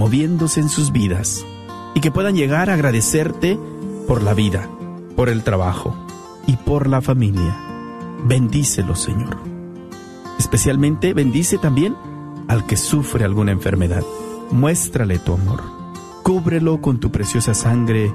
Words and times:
moviéndose 0.00 0.60
en 0.60 0.70
sus 0.70 0.92
vidas 0.92 1.44
y 1.94 2.00
que 2.00 2.10
puedan 2.10 2.34
llegar 2.34 2.70
a 2.70 2.74
agradecerte 2.74 3.58
por 4.08 4.22
la 4.22 4.32
vida, 4.32 4.66
por 5.14 5.28
el 5.28 5.44
trabajo 5.44 5.94
y 6.46 6.56
por 6.56 6.86
la 6.86 7.02
familia. 7.02 7.54
Bendícelo, 8.24 8.96
Señor. 8.96 9.36
Especialmente 10.38 11.12
bendice 11.12 11.58
también 11.58 11.94
al 12.48 12.64
que 12.64 12.78
sufre 12.78 13.26
alguna 13.26 13.52
enfermedad. 13.52 14.02
Muéstrale 14.50 15.18
tu 15.18 15.34
amor. 15.34 15.62
Cúbrelo 16.22 16.80
con 16.80 16.98
tu 16.98 17.10
preciosa 17.10 17.52
sangre 17.52 18.10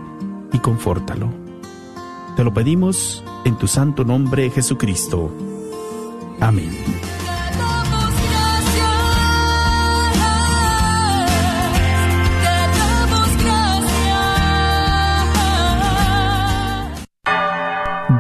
y 0.54 0.58
confórtalo. 0.58 1.30
Te 2.36 2.44
lo 2.44 2.52
pedimos 2.52 3.24
en 3.46 3.60
tu 3.60 3.68
santo 3.68 4.04
nombre, 4.04 4.50
Jesucristo. 4.50 5.30
Amén. 6.40 6.72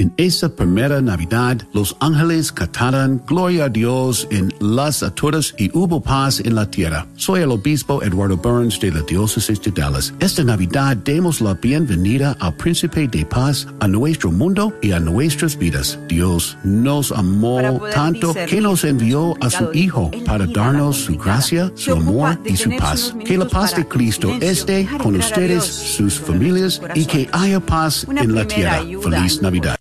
En 0.00 0.14
esta 0.16 0.48
primera 0.48 1.02
Navidad, 1.02 1.60
los 1.74 1.94
ángeles 2.00 2.52
cantaron 2.52 3.20
Gloria 3.26 3.66
a 3.66 3.68
Dios 3.68 4.26
en 4.30 4.50
las 4.58 5.02
alturas 5.02 5.54
y 5.58 5.70
hubo 5.76 6.00
paz 6.00 6.40
en 6.40 6.54
la 6.54 6.70
tierra. 6.70 7.06
Soy 7.16 7.42
el 7.42 7.50
obispo 7.50 8.02
Eduardo 8.02 8.38
Burns 8.38 8.80
de 8.80 8.92
la 8.92 9.02
diócesis 9.02 9.60
de 9.60 9.70
Dallas. 9.72 10.14
Esta 10.18 10.42
Navidad 10.42 10.96
demos 10.96 11.42
la 11.42 11.52
bienvenida 11.52 12.34
al 12.40 12.54
príncipe 12.54 13.08
de 13.08 13.26
paz 13.26 13.68
a 13.80 13.88
nuestro 13.88 14.32
mundo 14.32 14.72
y 14.80 14.92
a 14.92 15.00
nuestras 15.00 15.58
vidas. 15.58 15.98
Dios 16.08 16.56
nos 16.64 17.12
amó 17.12 17.82
tanto 17.92 18.32
que 18.32 18.58
nos 18.62 18.84
envió 18.84 19.34
a 19.42 19.50
su 19.50 19.68
Hijo 19.74 20.10
para 20.24 20.46
darnos 20.46 20.96
su 20.96 21.18
gracia, 21.18 21.70
su 21.74 21.92
amor 21.92 22.40
y 22.46 22.56
su 22.56 22.70
paz. 22.78 23.14
Que 23.22 23.36
la 23.36 23.46
paz 23.46 23.76
de 23.76 23.86
Cristo 23.86 24.30
esté 24.40 24.88
con 25.02 25.16
ustedes, 25.16 25.62
sus 25.64 26.18
familias 26.18 26.80
y 26.94 27.04
que 27.04 27.28
haya 27.32 27.60
paz 27.60 28.06
en 28.08 28.34
la 28.34 28.46
tierra. 28.46 28.82
Feliz 29.02 29.42
Navidad. 29.42 29.76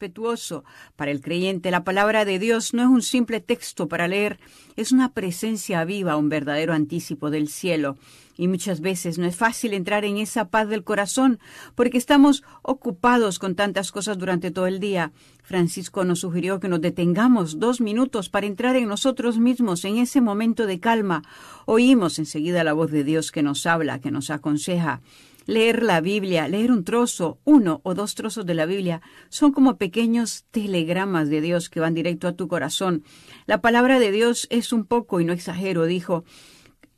Respetuoso. 0.00 0.64
Para 0.96 1.10
el 1.10 1.20
creyente, 1.20 1.70
la 1.70 1.84
palabra 1.84 2.24
de 2.24 2.38
Dios 2.38 2.72
no 2.72 2.82
es 2.82 2.88
un 2.88 3.02
simple 3.02 3.40
texto 3.40 3.86
para 3.86 4.08
leer, 4.08 4.38
es 4.76 4.92
una 4.92 5.12
presencia 5.12 5.84
viva, 5.84 6.16
un 6.16 6.30
verdadero 6.30 6.72
anticipo 6.72 7.30
del 7.30 7.48
cielo. 7.48 7.98
Y 8.38 8.48
muchas 8.48 8.80
veces 8.80 9.18
no 9.18 9.26
es 9.26 9.36
fácil 9.36 9.74
entrar 9.74 10.06
en 10.06 10.16
esa 10.16 10.48
paz 10.48 10.66
del 10.70 10.84
corazón 10.84 11.38
porque 11.74 11.98
estamos 11.98 12.42
ocupados 12.62 13.38
con 13.38 13.54
tantas 13.54 13.92
cosas 13.92 14.16
durante 14.16 14.50
todo 14.50 14.66
el 14.66 14.80
día. 14.80 15.12
Francisco 15.42 16.04
nos 16.04 16.20
sugirió 16.20 16.60
que 16.60 16.68
nos 16.68 16.80
detengamos 16.80 17.58
dos 17.58 17.82
minutos 17.82 18.30
para 18.30 18.46
entrar 18.46 18.76
en 18.76 18.88
nosotros 18.88 19.38
mismos 19.38 19.84
en 19.84 19.98
ese 19.98 20.22
momento 20.22 20.66
de 20.66 20.80
calma. 20.80 21.22
Oímos 21.66 22.18
enseguida 22.18 22.64
la 22.64 22.72
voz 22.72 22.90
de 22.90 23.04
Dios 23.04 23.30
que 23.30 23.42
nos 23.42 23.66
habla, 23.66 24.00
que 24.00 24.10
nos 24.10 24.30
aconseja. 24.30 25.02
Leer 25.46 25.82
la 25.82 26.00
Biblia, 26.00 26.48
leer 26.48 26.70
un 26.70 26.84
trozo, 26.84 27.38
uno 27.44 27.80
o 27.82 27.94
dos 27.94 28.14
trozos 28.14 28.46
de 28.46 28.54
la 28.54 28.66
Biblia, 28.66 29.00
son 29.28 29.52
como 29.52 29.78
pequeños 29.78 30.44
telegramas 30.50 31.28
de 31.28 31.40
Dios 31.40 31.70
que 31.70 31.80
van 31.80 31.94
directo 31.94 32.28
a 32.28 32.34
tu 32.34 32.46
corazón. 32.46 33.04
La 33.46 33.60
palabra 33.60 33.98
de 33.98 34.12
Dios 34.12 34.46
es 34.50 34.72
un 34.72 34.84
poco, 34.84 35.20
y 35.20 35.24
no 35.24 35.32
exagero, 35.32 35.86
dijo, 35.86 36.24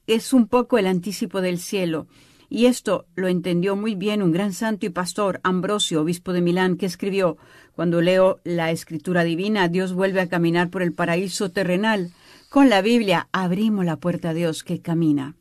es 0.07 0.33
un 0.33 0.49
poco 0.49 0.79
el 0.79 0.87
anticipo 0.87 1.41
del 1.41 1.59
cielo. 1.59 2.09
Y 2.49 2.67
esto 2.67 3.07
lo 3.15 3.29
entendió 3.29 3.77
muy 3.77 3.95
bien 3.95 4.23
un 4.23 4.31
gran 4.31 4.53
santo 4.53 4.85
y 4.85 4.91
pastor, 4.91 5.41
Ambrosio, 5.43 6.03
obispo 6.03 6.35
de 6.35 6.43
Milán, 6.43 6.77
que 6.77 6.85
escribió, 6.85 7.39
Cuando 7.75 8.03
leo 8.03 8.41
la 8.45 8.71
escritura 8.71 9.25
divina, 9.25 9.69
Dios 9.69 9.95
vuelve 9.95 10.21
a 10.21 10.29
caminar 10.29 10.69
por 10.69 10.83
el 10.83 10.93
paraíso 10.93 11.51
terrenal. 11.51 12.11
Con 12.51 12.69
la 12.69 12.83
Biblia 12.83 13.29
abrimos 13.33 13.87
la 13.87 13.97
puerta 13.97 14.31
a 14.31 14.35
Dios 14.35 14.65
que 14.65 14.83
camina. 14.83 15.35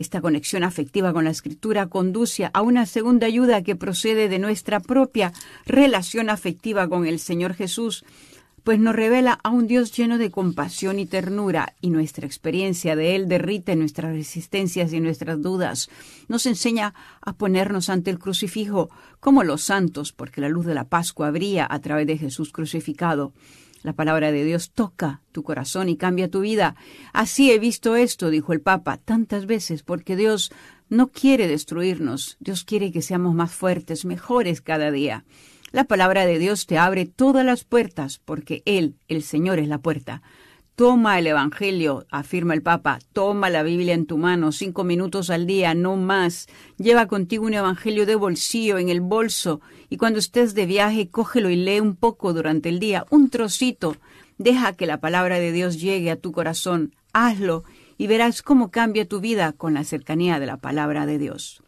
Esta 0.00 0.22
conexión 0.22 0.64
afectiva 0.64 1.12
con 1.12 1.24
la 1.24 1.30
escritura 1.30 1.88
conduce 1.88 2.48
a 2.50 2.62
una 2.62 2.86
segunda 2.86 3.26
ayuda 3.26 3.62
que 3.62 3.76
procede 3.76 4.30
de 4.30 4.38
nuestra 4.38 4.80
propia 4.80 5.30
relación 5.66 6.30
afectiva 6.30 6.88
con 6.88 7.06
el 7.06 7.18
Señor 7.18 7.52
Jesús, 7.52 8.06
pues 8.64 8.78
nos 8.78 8.96
revela 8.96 9.38
a 9.42 9.50
un 9.50 9.66
Dios 9.66 9.92
lleno 9.92 10.16
de 10.16 10.30
compasión 10.30 10.98
y 10.98 11.04
ternura, 11.04 11.74
y 11.82 11.90
nuestra 11.90 12.26
experiencia 12.26 12.96
de 12.96 13.14
Él 13.14 13.28
derrite 13.28 13.76
nuestras 13.76 14.14
resistencias 14.14 14.90
y 14.94 15.00
nuestras 15.00 15.42
dudas. 15.42 15.90
Nos 16.28 16.46
enseña 16.46 16.94
a 17.20 17.34
ponernos 17.34 17.90
ante 17.90 18.10
el 18.10 18.18
crucifijo 18.18 18.88
como 19.20 19.44
los 19.44 19.60
santos, 19.60 20.12
porque 20.12 20.40
la 20.40 20.48
luz 20.48 20.64
de 20.64 20.74
la 20.74 20.88
Pascua 20.88 21.30
brilla 21.30 21.66
a 21.68 21.78
través 21.80 22.06
de 22.06 22.16
Jesús 22.16 22.52
crucificado. 22.52 23.34
La 23.82 23.94
palabra 23.94 24.30
de 24.30 24.44
Dios 24.44 24.72
toca 24.72 25.22
tu 25.32 25.42
corazón 25.42 25.88
y 25.88 25.96
cambia 25.96 26.30
tu 26.30 26.40
vida. 26.40 26.76
Así 27.12 27.50
he 27.50 27.58
visto 27.58 27.96
esto, 27.96 28.28
dijo 28.28 28.52
el 28.52 28.60
Papa, 28.60 28.98
tantas 28.98 29.46
veces, 29.46 29.82
porque 29.82 30.16
Dios 30.16 30.52
no 30.90 31.08
quiere 31.08 31.48
destruirnos, 31.48 32.36
Dios 32.40 32.64
quiere 32.64 32.92
que 32.92 33.00
seamos 33.00 33.34
más 33.34 33.52
fuertes, 33.52 34.04
mejores 34.04 34.60
cada 34.60 34.90
día. 34.90 35.24
La 35.72 35.84
palabra 35.84 36.26
de 36.26 36.38
Dios 36.38 36.66
te 36.66 36.78
abre 36.78 37.06
todas 37.06 37.46
las 37.46 37.64
puertas, 37.64 38.20
porque 38.24 38.62
Él, 38.66 38.96
el 39.06 39.22
Señor, 39.22 39.60
es 39.60 39.68
la 39.68 39.78
puerta. 39.78 40.20
Toma 40.80 41.18
el 41.18 41.26
Evangelio, 41.26 42.06
afirma 42.10 42.54
el 42.54 42.62
Papa, 42.62 43.00
toma 43.12 43.50
la 43.50 43.62
Biblia 43.62 43.92
en 43.92 44.06
tu 44.06 44.16
mano, 44.16 44.50
cinco 44.50 44.82
minutos 44.82 45.28
al 45.28 45.46
día, 45.46 45.74
no 45.74 45.96
más. 45.96 46.46
Lleva 46.78 47.04
contigo 47.04 47.44
un 47.44 47.52
Evangelio 47.52 48.06
de 48.06 48.14
bolsillo, 48.14 48.78
en 48.78 48.88
el 48.88 49.02
bolso, 49.02 49.60
y 49.90 49.98
cuando 49.98 50.18
estés 50.18 50.54
de 50.54 50.64
viaje, 50.64 51.10
cógelo 51.10 51.50
y 51.50 51.56
lee 51.56 51.80
un 51.80 51.96
poco 51.96 52.32
durante 52.32 52.70
el 52.70 52.80
día, 52.80 53.04
un 53.10 53.28
trocito. 53.28 53.94
Deja 54.38 54.72
que 54.72 54.86
la 54.86 55.00
palabra 55.00 55.38
de 55.38 55.52
Dios 55.52 55.78
llegue 55.78 56.10
a 56.10 56.16
tu 56.16 56.32
corazón, 56.32 56.94
hazlo, 57.12 57.62
y 57.98 58.06
verás 58.06 58.40
cómo 58.40 58.70
cambia 58.70 59.06
tu 59.06 59.20
vida 59.20 59.52
con 59.52 59.74
la 59.74 59.84
cercanía 59.84 60.40
de 60.40 60.46
la 60.46 60.56
palabra 60.56 61.04
de 61.04 61.18
Dios. 61.18 61.62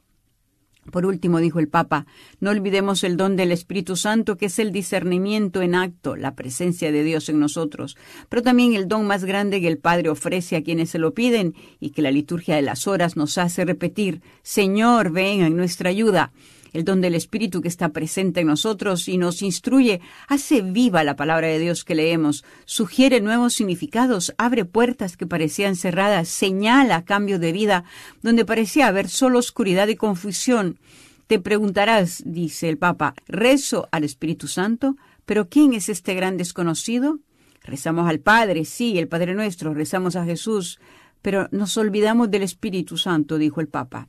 Por 0.90 1.06
último, 1.06 1.38
dijo 1.38 1.60
el 1.60 1.68
Papa, 1.68 2.06
no 2.40 2.50
olvidemos 2.50 3.04
el 3.04 3.16
don 3.16 3.36
del 3.36 3.52
Espíritu 3.52 3.94
Santo, 3.94 4.36
que 4.36 4.46
es 4.46 4.58
el 4.58 4.72
discernimiento 4.72 5.62
en 5.62 5.76
acto, 5.76 6.16
la 6.16 6.34
presencia 6.34 6.90
de 6.90 7.04
Dios 7.04 7.28
en 7.28 7.38
nosotros, 7.38 7.96
pero 8.28 8.42
también 8.42 8.74
el 8.74 8.88
don 8.88 9.06
más 9.06 9.24
grande 9.24 9.60
que 9.60 9.68
el 9.68 9.78
Padre 9.78 10.08
ofrece 10.08 10.56
a 10.56 10.64
quienes 10.64 10.90
se 10.90 10.98
lo 10.98 11.14
piden 11.14 11.54
y 11.78 11.90
que 11.90 12.02
la 12.02 12.10
liturgia 12.10 12.56
de 12.56 12.62
las 12.62 12.88
horas 12.88 13.16
nos 13.16 13.38
hace 13.38 13.64
repetir, 13.64 14.22
Señor, 14.42 15.12
ven 15.12 15.42
en 15.42 15.56
nuestra 15.56 15.90
ayuda 15.90 16.32
el 16.72 16.84
don 16.84 17.00
del 17.00 17.14
Espíritu 17.14 17.60
que 17.60 17.68
está 17.68 17.90
presente 17.90 18.40
en 18.40 18.46
nosotros 18.46 19.08
y 19.08 19.18
nos 19.18 19.42
instruye, 19.42 20.00
hace 20.28 20.62
viva 20.62 21.04
la 21.04 21.16
palabra 21.16 21.48
de 21.48 21.58
Dios 21.58 21.84
que 21.84 21.94
leemos, 21.94 22.44
sugiere 22.64 23.20
nuevos 23.20 23.54
significados, 23.54 24.34
abre 24.38 24.64
puertas 24.64 25.16
que 25.16 25.26
parecían 25.26 25.76
cerradas, 25.76 26.28
señala 26.28 27.04
cambio 27.04 27.38
de 27.38 27.52
vida 27.52 27.84
donde 28.22 28.44
parecía 28.44 28.88
haber 28.88 29.08
solo 29.08 29.38
oscuridad 29.38 29.88
y 29.88 29.96
confusión. 29.96 30.78
Te 31.26 31.38
preguntarás, 31.38 32.22
dice 32.26 32.68
el 32.68 32.78
Papa, 32.78 33.14
¿rezo 33.26 33.88
al 33.90 34.04
Espíritu 34.04 34.48
Santo? 34.48 34.96
¿Pero 35.24 35.48
quién 35.48 35.72
es 35.72 35.88
este 35.88 36.14
gran 36.14 36.36
desconocido? 36.36 37.20
Rezamos 37.62 38.08
al 38.08 38.18
Padre, 38.18 38.64
sí, 38.64 38.98
el 38.98 39.08
Padre 39.08 39.34
nuestro, 39.34 39.72
rezamos 39.72 40.16
a 40.16 40.24
Jesús, 40.24 40.80
pero 41.22 41.48
nos 41.52 41.76
olvidamos 41.76 42.30
del 42.30 42.42
Espíritu 42.42 42.98
Santo, 42.98 43.38
dijo 43.38 43.60
el 43.60 43.68
Papa. 43.68 44.08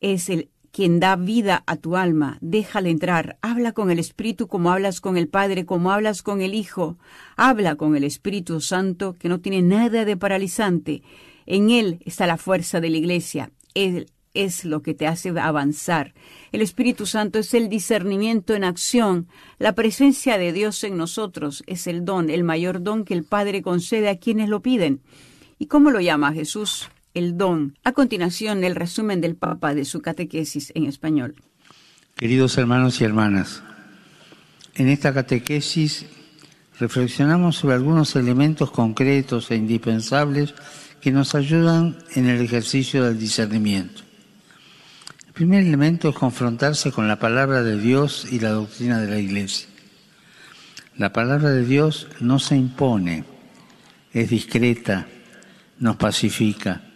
Es 0.00 0.28
el 0.28 0.50
quien 0.74 0.98
da 0.98 1.14
vida 1.14 1.62
a 1.68 1.76
tu 1.76 1.94
alma. 1.94 2.36
Déjale 2.40 2.90
entrar. 2.90 3.38
Habla 3.42 3.70
con 3.70 3.92
el 3.92 4.00
Espíritu 4.00 4.48
como 4.48 4.72
hablas 4.72 5.00
con 5.00 5.16
el 5.16 5.28
Padre, 5.28 5.64
como 5.66 5.92
hablas 5.92 6.20
con 6.24 6.40
el 6.40 6.52
Hijo. 6.52 6.98
Habla 7.36 7.76
con 7.76 7.94
el 7.94 8.02
Espíritu 8.02 8.60
Santo, 8.60 9.14
que 9.14 9.28
no 9.28 9.38
tiene 9.38 9.62
nada 9.62 10.04
de 10.04 10.16
paralizante. 10.16 11.04
En 11.46 11.70
Él 11.70 12.00
está 12.04 12.26
la 12.26 12.38
fuerza 12.38 12.80
de 12.80 12.90
la 12.90 12.96
Iglesia. 12.96 13.52
Él 13.74 14.06
es 14.34 14.64
lo 14.64 14.82
que 14.82 14.94
te 14.94 15.06
hace 15.06 15.28
avanzar. 15.38 16.12
El 16.50 16.60
Espíritu 16.60 17.06
Santo 17.06 17.38
es 17.38 17.54
el 17.54 17.68
discernimiento 17.68 18.56
en 18.56 18.64
acción. 18.64 19.28
La 19.60 19.76
presencia 19.76 20.38
de 20.38 20.52
Dios 20.52 20.82
en 20.82 20.96
nosotros 20.96 21.62
es 21.68 21.86
el 21.86 22.04
don, 22.04 22.30
el 22.30 22.42
mayor 22.42 22.82
don 22.82 23.04
que 23.04 23.14
el 23.14 23.22
Padre 23.22 23.62
concede 23.62 24.08
a 24.08 24.18
quienes 24.18 24.48
lo 24.48 24.60
piden. 24.60 25.02
¿Y 25.56 25.66
cómo 25.66 25.92
lo 25.92 26.00
llama 26.00 26.32
Jesús? 26.32 26.90
El 27.14 27.38
don. 27.38 27.78
A 27.84 27.92
continuación, 27.92 28.64
el 28.64 28.74
resumen 28.74 29.20
del 29.20 29.36
Papa 29.36 29.74
de 29.74 29.84
su 29.84 30.02
catequesis 30.02 30.72
en 30.74 30.86
español. 30.86 31.36
Queridos 32.16 32.58
hermanos 32.58 33.00
y 33.00 33.04
hermanas, 33.04 33.62
en 34.74 34.88
esta 34.88 35.14
catequesis 35.14 36.06
reflexionamos 36.78 37.56
sobre 37.56 37.76
algunos 37.76 38.14
elementos 38.16 38.70
concretos 38.70 39.50
e 39.50 39.56
indispensables 39.56 40.54
que 41.00 41.12
nos 41.12 41.34
ayudan 41.34 41.98
en 42.14 42.28
el 42.28 42.40
ejercicio 42.40 43.04
del 43.04 43.18
discernimiento. 43.18 44.02
El 45.26 45.32
primer 45.32 45.64
elemento 45.64 46.08
es 46.08 46.14
confrontarse 46.14 46.92
con 46.92 47.08
la 47.08 47.18
palabra 47.18 47.62
de 47.62 47.78
Dios 47.78 48.26
y 48.30 48.40
la 48.40 48.50
doctrina 48.50 49.00
de 49.00 49.08
la 49.08 49.18
Iglesia. 49.18 49.68
La 50.96 51.12
palabra 51.12 51.50
de 51.50 51.64
Dios 51.64 52.06
no 52.20 52.38
se 52.38 52.56
impone, 52.56 53.24
es 54.12 54.30
discreta, 54.30 55.08
nos 55.80 55.96
pacifica. 55.96 56.93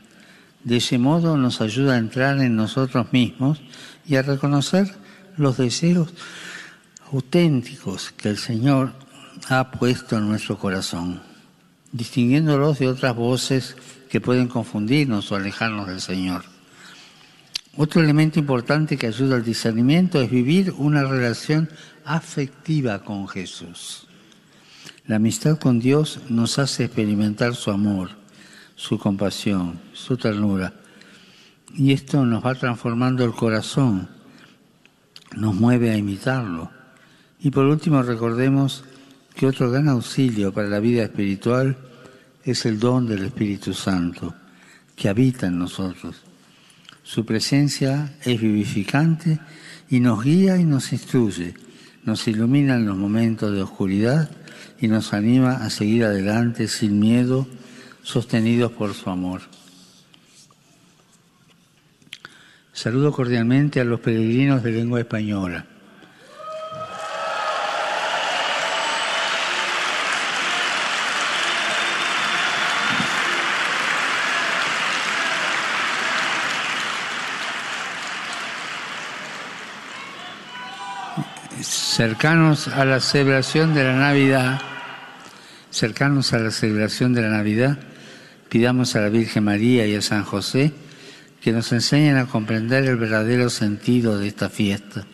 De 0.68 0.76
ese 0.76 0.98
modo 0.98 1.38
nos 1.38 1.62
ayuda 1.62 1.94
a 1.94 1.96
entrar 1.96 2.38
en 2.42 2.54
nosotros 2.54 3.10
mismos 3.10 3.58
y 4.06 4.16
a 4.16 4.22
reconocer 4.22 4.94
los 5.38 5.56
deseos 5.56 6.12
auténticos 7.10 8.12
que 8.12 8.28
el 8.28 8.36
Señor 8.36 8.92
ha 9.48 9.70
puesto 9.70 10.18
en 10.18 10.28
nuestro 10.28 10.58
corazón, 10.58 11.22
distinguiéndolos 11.90 12.80
de 12.80 12.88
otras 12.88 13.16
voces 13.16 13.76
que 14.10 14.20
pueden 14.20 14.46
confundirnos 14.46 15.32
o 15.32 15.36
alejarnos 15.36 15.88
del 15.88 16.02
Señor. 16.02 16.44
Otro 17.74 18.02
elemento 18.02 18.38
importante 18.38 18.98
que 18.98 19.06
ayuda 19.06 19.36
al 19.36 19.44
discernimiento 19.44 20.20
es 20.20 20.30
vivir 20.30 20.74
una 20.76 21.02
relación 21.02 21.70
afectiva 22.04 23.04
con 23.04 23.26
Jesús. 23.26 24.06
La 25.06 25.16
amistad 25.16 25.58
con 25.58 25.80
Dios 25.80 26.20
nos 26.28 26.58
hace 26.58 26.84
experimentar 26.84 27.54
su 27.54 27.70
amor, 27.70 28.17
su 28.78 28.96
compasión, 28.96 29.80
su 29.92 30.16
ternura. 30.16 30.72
Y 31.75 31.92
esto 31.92 32.25
nos 32.25 32.46
va 32.46 32.54
transformando 32.54 33.25
el 33.25 33.32
corazón, 33.32 34.08
nos 35.36 35.54
mueve 35.54 35.90
a 35.90 35.96
imitarlo. 35.96 36.70
Y 37.40 37.50
por 37.50 37.66
último 37.66 38.02
recordemos 38.02 38.84
que 39.34 39.46
otro 39.46 39.70
gran 39.70 39.88
auxilio 39.88 40.52
para 40.52 40.69
la 40.69 40.78
vida 40.78 41.02
espiritual 41.02 41.76
es 42.44 42.66
el 42.66 42.78
don 42.78 43.06
del 43.06 43.25
Espíritu 43.25 43.75
Santo, 43.75 44.32
que 44.94 45.08
habita 45.08 45.48
en 45.48 45.58
nosotros. 45.58 46.22
Su 47.02 47.26
presencia 47.26 48.14
es 48.25 48.40
vivificante 48.40 49.40
y 49.90 49.98
nos 49.98 50.22
guía 50.22 50.56
y 50.56 50.64
nos 50.64 50.92
instruye, 50.92 51.54
nos 52.04 52.28
ilumina 52.28 52.76
en 52.76 52.86
los 52.86 52.96
momentos 52.96 53.52
de 53.52 53.62
oscuridad 53.62 54.30
y 54.80 54.86
nos 54.86 55.12
anima 55.12 55.64
a 55.64 55.70
seguir 55.70 56.04
adelante 56.04 56.69
sin 56.69 57.00
miedo, 57.00 57.48
sostenidos 58.08 58.72
por 58.72 58.94
su 58.94 59.10
amor. 59.10 59.43
Saludo 62.72 63.12
cordialmente 63.12 63.81
a 63.81 63.84
los 63.84 64.00
peregrinos 64.00 64.62
de 64.62 64.72
lengua 64.72 65.00
española. 65.00 65.66
cercanos 81.61 82.69
a 82.69 82.84
la 82.84 83.00
celebración 83.00 83.75
de 83.75 83.82
la 83.82 83.96
Navidad, 83.96 84.61
cercanos 85.70 86.32
a 86.32 86.38
la 86.38 86.52
celebración 86.52 87.12
de 87.12 87.22
la 87.22 87.31
Navidad, 87.31 87.76
pidamos 88.48 88.96
a 88.96 89.00
la 89.00 89.08
Virgen 89.08 89.44
María 89.44 89.86
y 89.86 89.94
a 89.94 90.02
San 90.02 90.24
José 90.24 90.72
que 91.40 91.52
nos 91.52 91.72
enseñen 91.72 92.16
a 92.16 92.26
comprender 92.26 92.84
el 92.84 92.96
verdadero 92.96 93.48
sentido 93.50 94.18
de 94.18 94.28
esta 94.28 94.48
fiesta, 94.48 95.06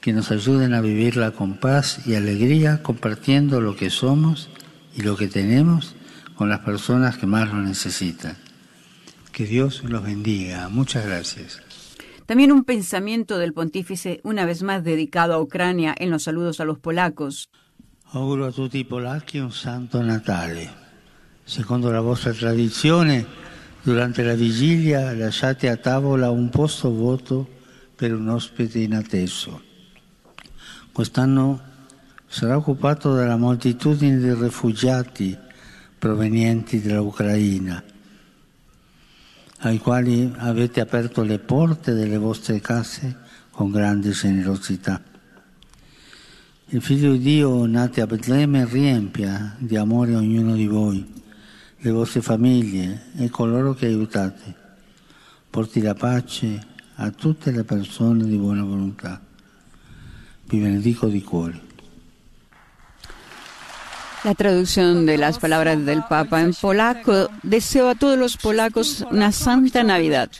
que 0.00 0.12
nos 0.12 0.30
ayuden 0.30 0.74
a 0.74 0.80
vivirla 0.80 1.32
con 1.32 1.56
paz 1.56 2.06
y 2.06 2.14
alegría, 2.14 2.82
compartiendo 2.82 3.60
lo 3.60 3.74
que 3.74 3.90
somos 3.90 4.50
y 4.94 5.02
lo 5.02 5.16
que 5.16 5.28
tenemos 5.28 5.96
con 6.36 6.48
las 6.48 6.60
personas 6.60 7.16
que 7.16 7.26
más 7.26 7.48
lo 7.48 7.60
necesitan. 7.60 8.36
Que 9.32 9.46
Dios 9.46 9.82
los 9.82 10.04
bendiga. 10.04 10.68
Muchas 10.68 11.06
gracias. 11.06 11.60
También 12.26 12.52
un 12.52 12.64
pensamiento 12.64 13.38
del 13.38 13.52
pontífice, 13.52 14.20
una 14.22 14.46
vez 14.46 14.62
más 14.62 14.84
dedicado 14.84 15.34
a 15.34 15.40
Ucrania, 15.40 15.94
en 15.98 16.10
los 16.10 16.22
saludos 16.22 16.60
a 16.60 16.64
los 16.64 16.78
polacos. 16.78 17.50
Auguro 18.12 18.46
a 18.46 18.52
tutti 18.52 18.84
polacchi 18.84 19.40
un 19.40 19.50
santo 19.50 20.02
Natale. 20.02 20.83
Secondo 21.44 21.90
la 21.90 22.00
vostra 22.00 22.32
tradizione, 22.32 23.26
durante 23.82 24.22
la 24.22 24.34
vigilia 24.34 25.12
lasciate 25.12 25.68
a 25.68 25.76
tavola 25.76 26.30
un 26.30 26.48
posto 26.48 26.90
vuoto 26.90 27.46
per 27.94 28.14
un 28.14 28.28
ospite 28.28 28.78
inatteso. 28.78 29.60
Quest'anno 30.90 31.60
sarà 32.26 32.56
occupato 32.56 33.14
dalla 33.14 33.36
moltitudine 33.36 34.18
di 34.18 34.32
rifugiati 34.32 35.36
provenienti 35.98 36.80
dall'Ucraina 36.80 37.82
ai 39.58 39.78
quali 39.78 40.30
avete 40.36 40.80
aperto 40.80 41.22
le 41.22 41.38
porte 41.38 41.92
delle 41.92 42.18
vostre 42.18 42.60
case 42.60 43.16
con 43.50 43.70
grande 43.70 44.10
generosità. 44.10 45.00
Il 46.68 46.82
Figlio 46.82 47.12
di 47.12 47.18
Dio, 47.18 47.64
nato 47.66 48.02
a 48.02 48.06
Betlemme, 48.06 48.66
riempia 48.66 49.54
di 49.58 49.76
amore 49.76 50.14
ognuno 50.14 50.54
di 50.54 50.66
voi, 50.66 51.22
le 51.78 51.90
vostre 51.90 52.22
famiglie 52.22 53.10
e 53.16 53.28
coloro 53.30 53.74
che 53.74 53.86
aiutate. 53.86 54.54
Porti 55.50 55.80
la 55.80 55.94
pace 55.94 56.60
a 56.96 57.10
tutte 57.10 57.50
le 57.50 57.64
persone 57.64 58.24
di 58.24 58.36
buona 58.36 58.62
volontà. 58.62 59.20
Vi 60.46 60.58
benedico 60.58 61.06
di 61.06 61.22
cuore. 61.22 61.60
La 64.24 64.34
traducción 64.34 65.04
de 65.04 65.18
las 65.18 65.38
palabras 65.38 65.84
del 65.84 66.02
Papa 66.08 66.40
en 66.40 66.54
polaco. 66.54 67.28
Deseo 67.42 67.90
a 67.90 67.94
todos 67.94 68.18
los 68.18 68.38
polacos 68.38 69.04
una 69.10 69.32
santa 69.32 69.82
Navidad. 69.82 70.30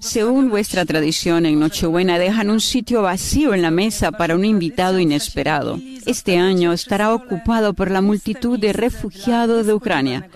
Según 0.00 0.50
vuestra 0.50 0.84
tradición, 0.84 1.46
en 1.46 1.58
Nochebuena 1.58 2.18
dejan 2.18 2.50
un 2.50 2.60
sitio 2.60 3.02
vacío 3.02 3.54
en 3.54 3.62
la 3.62 3.70
mesa 3.70 4.12
para 4.12 4.34
un 4.34 4.44
invitado 4.44 4.98
inesperado. 4.98 5.80
Este 6.06 6.38
año 6.38 6.72
estará 6.72 7.14
ocupado 7.14 7.74
por 7.74 7.90
la 7.90 8.00
multitud 8.00 8.58
de 8.58 8.72
refugiados 8.72 9.66
de 9.66 9.74
Ucrania, 9.74 10.28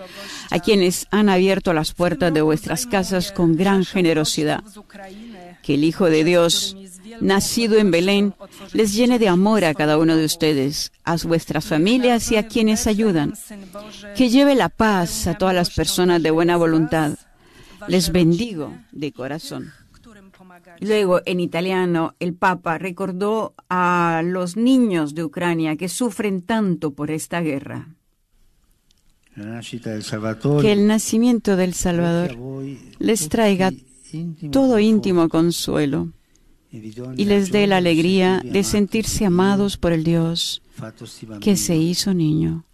a 0.49 0.59
quienes 0.59 1.07
han 1.11 1.29
abierto 1.29 1.73
las 1.73 1.93
puertas 1.93 2.33
de 2.33 2.41
vuestras 2.41 2.85
casas 2.85 3.31
con 3.31 3.55
gran 3.55 3.85
generosidad. 3.85 4.63
Que 5.61 5.75
el 5.75 5.83
Hijo 5.83 6.05
de 6.05 6.23
Dios 6.23 6.75
nacido 7.21 7.77
en 7.77 7.91
Belén, 7.91 8.33
les 8.73 8.93
llene 8.93 9.19
de 9.19 9.27
amor 9.27 9.65
a 9.65 9.73
cada 9.73 9.97
uno 9.97 10.15
de 10.15 10.25
ustedes, 10.25 10.91
a 11.03 11.15
vuestras 11.17 11.65
familias 11.65 12.31
y 12.31 12.37
a 12.37 12.47
quienes 12.47 12.87
ayudan. 12.87 13.33
Que 14.15 14.29
lleve 14.29 14.55
la 14.55 14.69
paz 14.69 15.27
a 15.27 15.35
todas 15.35 15.55
las 15.55 15.69
personas 15.71 16.21
de 16.21 16.31
buena 16.31 16.57
voluntad. 16.57 17.17
Les 17.89 18.11
bendigo 18.11 18.77
de 18.91 19.11
corazón. 19.11 19.71
Luego, 20.79 21.21
en 21.25 21.39
italiano, 21.39 22.15
el 22.19 22.33
Papa 22.33 22.77
recordó 22.77 23.55
a 23.69 24.21
los 24.23 24.55
niños 24.55 25.15
de 25.15 25.23
Ucrania 25.23 25.75
que 25.75 25.89
sufren 25.89 26.41
tanto 26.41 26.91
por 26.93 27.11
esta 27.11 27.41
guerra. 27.41 27.89
Que 30.61 30.71
el 30.71 30.87
nacimiento 30.87 31.55
del 31.55 31.73
Salvador 31.73 32.37
les 32.99 33.29
traiga 33.29 33.71
todo 34.51 34.79
íntimo 34.79 35.29
consuelo 35.29 36.09
y 36.71 37.25
les 37.25 37.51
dé 37.51 37.67
la 37.67 37.77
alegría 37.77 38.41
de 38.43 38.63
sentirse 38.63 39.25
amados 39.25 39.77
por 39.77 39.93
el 39.93 40.03
Dios 40.03 40.61
que 41.41 41.55
se 41.55 41.75
hizo 41.75 42.13
niño. 42.13 42.65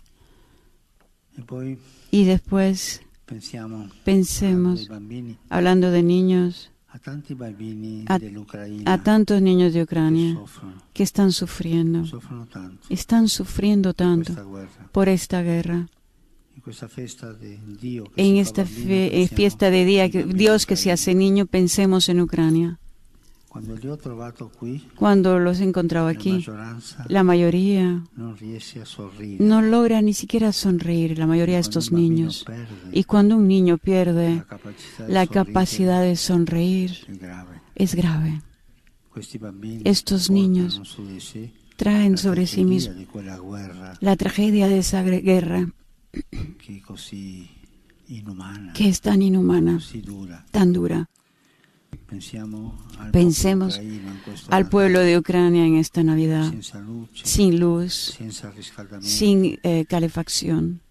Y 2.12 2.26
después 2.26 3.05
pensemos, 4.04 4.90
hablando 5.50 5.92
de 5.92 6.04
niños, 6.04 6.72
a, 8.86 8.98
tantos 9.04 9.42
niños 9.42 9.74
de 9.74 9.84
Ucrania 9.84 10.40
que 10.94 11.04
están 11.04 11.32
sufriendo, 11.32 12.04
están 12.90 13.28
sufriendo 13.28 13.94
tanto 13.94 14.34
por 14.92 15.10
esta 15.10 15.42
guerra. 15.42 15.88
En 18.16 18.38
esta 18.38 18.66
fiesta 18.66 19.70
de 19.70 19.86
día, 19.86 20.08
Dios 20.08 20.66
que 20.66 20.76
se 20.76 20.92
hace 20.92 21.14
niño, 21.14 21.46
pensemos 21.46 22.08
en 22.10 22.22
Ucrania. 22.22 22.80
Cuando 24.96 25.40
los 25.40 25.60
he 25.60 25.64
encontrado 25.64 26.08
aquí, 26.08 26.46
la 27.08 27.24
mayoría 27.24 28.04
no 29.40 29.62
logra 29.62 30.02
ni 30.02 30.14
siquiera 30.14 30.52
sonreír, 30.52 31.18
la 31.18 31.28
mayoría 31.28 31.56
de 31.56 31.62
estos 31.62 31.92
niños. 31.92 32.46
Y 32.92 33.04
cuando 33.06 33.38
un 33.38 33.48
niño 33.48 33.78
pierde 33.78 34.44
la 35.08 35.28
capacidad 35.28 36.02
de 36.02 36.16
sonreír, 36.16 36.92
es 37.76 37.96
grave. 37.96 38.42
Estos 39.84 40.30
niños 40.30 40.82
traen 41.78 42.18
sobre 42.18 42.48
sí 42.48 42.66
mismos 42.66 42.96
la 44.02 44.16
tragedia 44.16 44.68
de 44.68 44.80
esa 44.80 45.04
guerra 45.04 45.70
que 48.74 48.88
es 48.90 49.02
tan 49.02 49.22
inhumana, 49.22 49.80
tan 50.52 50.74
dura. 50.74 51.10
Pensemos 53.12 53.82
al 54.50 54.70
pueblo 54.70 55.00
de 55.00 55.18
Ucrania 55.18 55.66
en 55.66 55.76
esta 55.76 56.04
Navidad, 56.04 56.54
sin 57.14 57.60
luz, 57.60 58.18
sin 59.02 59.60
eh, 59.64 59.86
calefacción, 59.88 60.82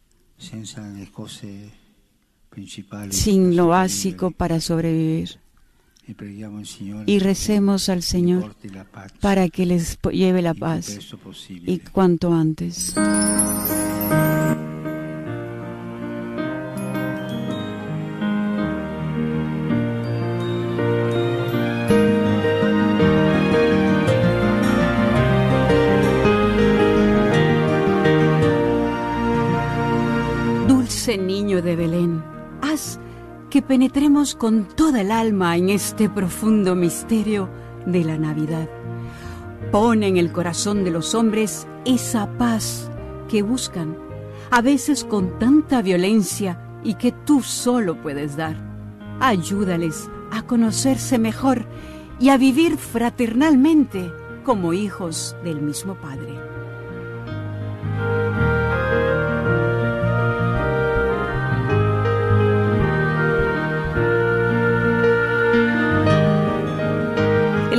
sin 3.11 3.57
lo 3.57 3.69
básico 3.69 4.31
para 4.31 4.61
sobrevivir. 4.61 5.41
y 7.07 7.19
recemos 7.19 7.89
al 7.89 8.03
Señor 8.03 8.55
para 9.21 9.49
que 9.49 9.67
les 9.67 9.99
lleve 10.13 10.43
la 10.43 10.55
paz 10.55 10.99
y 11.49 11.79
cuanto 11.79 12.33
antes. 12.33 12.95
De 31.63 31.77
Belén, 31.77 32.23
haz 32.63 32.99
que 33.51 33.63
penetremos 33.63 34.35
con 34.35 34.65
toda 34.65 35.03
el 35.03 35.11
alma 35.11 35.57
en 35.57 35.71
este 35.71 36.09
profundo 36.09 36.75
misterio 36.75 37.49
de 37.87 38.05
la 38.05 38.19
Navidad. 38.19 38.69
Pon 39.71 40.03
en 40.03 40.17
el 40.17 40.33
corazón 40.33 40.85
de 40.85 40.91
los 40.91 41.15
hombres 41.15 41.67
esa 41.85 42.27
paz 42.39 42.91
que 43.29 43.43
buscan, 43.43 43.97
a 44.51 44.61
veces 44.61 45.05
con 45.05 45.39
tanta 45.39 45.83
violencia 45.83 46.61
y 46.83 46.95
que 46.95 47.13
tú 47.13 47.43
solo 47.43 48.01
puedes 48.01 48.37
dar. 48.37 48.57
Ayúdales 49.21 50.11
a 50.31 50.43
conocerse 50.43 51.19
mejor 51.19 51.67
y 52.19 52.31
a 52.31 52.37
vivir 52.37 52.77
fraternalmente 52.77 54.13
como 54.45 54.73
hijos 54.73 55.37
del 55.45 55.61
mismo 55.63 55.95
Padre. 55.95 56.44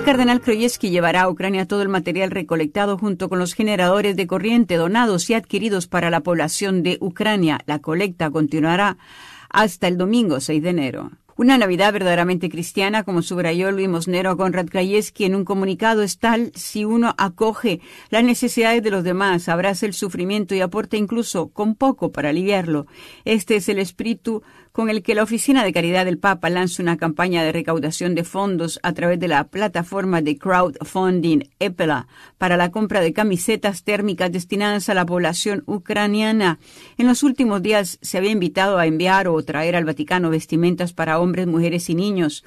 Cardenal 0.06 0.40
Krojewski 0.40 0.92
llevará 0.92 1.24
a 1.24 1.30
Ucrania 1.30 1.66
todo 1.66 1.82
el 1.82 1.90
material 1.90 2.30
recolectado 2.30 2.96
junto 2.96 3.28
con 3.28 3.40
los 3.40 3.56
generadores 3.56 4.16
de 4.16 4.28
corriente 4.28 4.76
donados 4.76 5.28
y 5.32 5.34
adquiridos 5.34 5.88
para 5.88 6.12
la 6.12 6.22
población 6.22 6.84
de 6.84 7.00
Ucrania. 7.02 7.60
La 7.66 7.80
colecta 7.80 8.30
continuará 8.30 8.98
hasta 9.50 9.88
el 9.88 9.98
domingo 9.98 10.40
6 10.40 10.62
de 10.62 10.70
enero. 10.70 11.12
Una 11.38 11.58
Navidad 11.58 11.92
verdaderamente 11.92 12.50
cristiana, 12.50 13.04
como 13.04 13.24
subrayó 13.24 13.72
Luis 13.72 13.90
Mosnero 13.90 14.38
Konrad 14.38 14.68
Krajewski 14.68 15.26
en 15.26 15.36
un 15.36 15.44
comunicado, 15.44 16.04
es 16.04 16.20
tal 16.20 16.52
si 16.54 16.86
uno 16.86 17.16
acoge 17.18 17.82
las 18.10 18.24
necesidades 18.24 18.84
de 18.84 18.92
los 18.92 19.04
demás, 19.04 19.50
abraza 19.50 19.88
el 19.88 19.94
sufrimiento 19.94 20.54
y 20.54 20.62
aporta 20.62 20.98
incluso 20.98 21.50
con 21.50 21.74
poco 21.74 22.12
para 22.12 22.30
aliviarlo. 22.30 22.86
Este 23.26 23.56
es 23.56 23.68
el 23.70 23.80
espíritu 23.80 24.44
con 24.75 24.89
el 24.89 25.03
que 25.03 25.15
la 25.15 25.24
Oficina 25.24 25.63
de 25.63 25.72
Caridad 25.72 26.03
del 26.03 26.17
Papa 26.17 26.50
lanza 26.50 26.84
una 26.84 26.98
campaña 26.98 27.46
de 27.46 27.53
recaudación 27.53 28.13
de 28.13 28.25
fondos 28.25 28.77
a 28.84 28.91
través 28.91 29.17
de 29.22 29.29
la 29.29 29.46
plataforma 29.46 30.22
de 30.22 30.38
crowdfunding 30.38 31.44
EPELA 31.60 32.10
para 32.38 32.58
la 32.58 32.72
compra 32.72 33.00
de 33.00 33.13
camisetas 33.13 33.86
térmicas 33.86 34.34
destinadas 34.34 34.89
a 34.89 34.94
la 34.94 35.05
población 35.05 35.63
ucraniana. 35.65 36.60
En 36.98 37.08
los 37.08 37.24
últimos 37.24 37.62
días 37.62 38.00
se 38.01 38.17
había 38.17 38.32
invitado 38.32 38.77
a 38.77 38.86
enviar 38.86 39.29
o 39.29 39.41
traer 39.44 39.77
al 39.77 39.86
Vaticano 39.86 40.29
vestimentas 40.29 40.91
para 40.91 41.22
hombres, 41.22 41.48
mujeres 41.48 41.89
y 41.89 41.96
niños. 41.96 42.44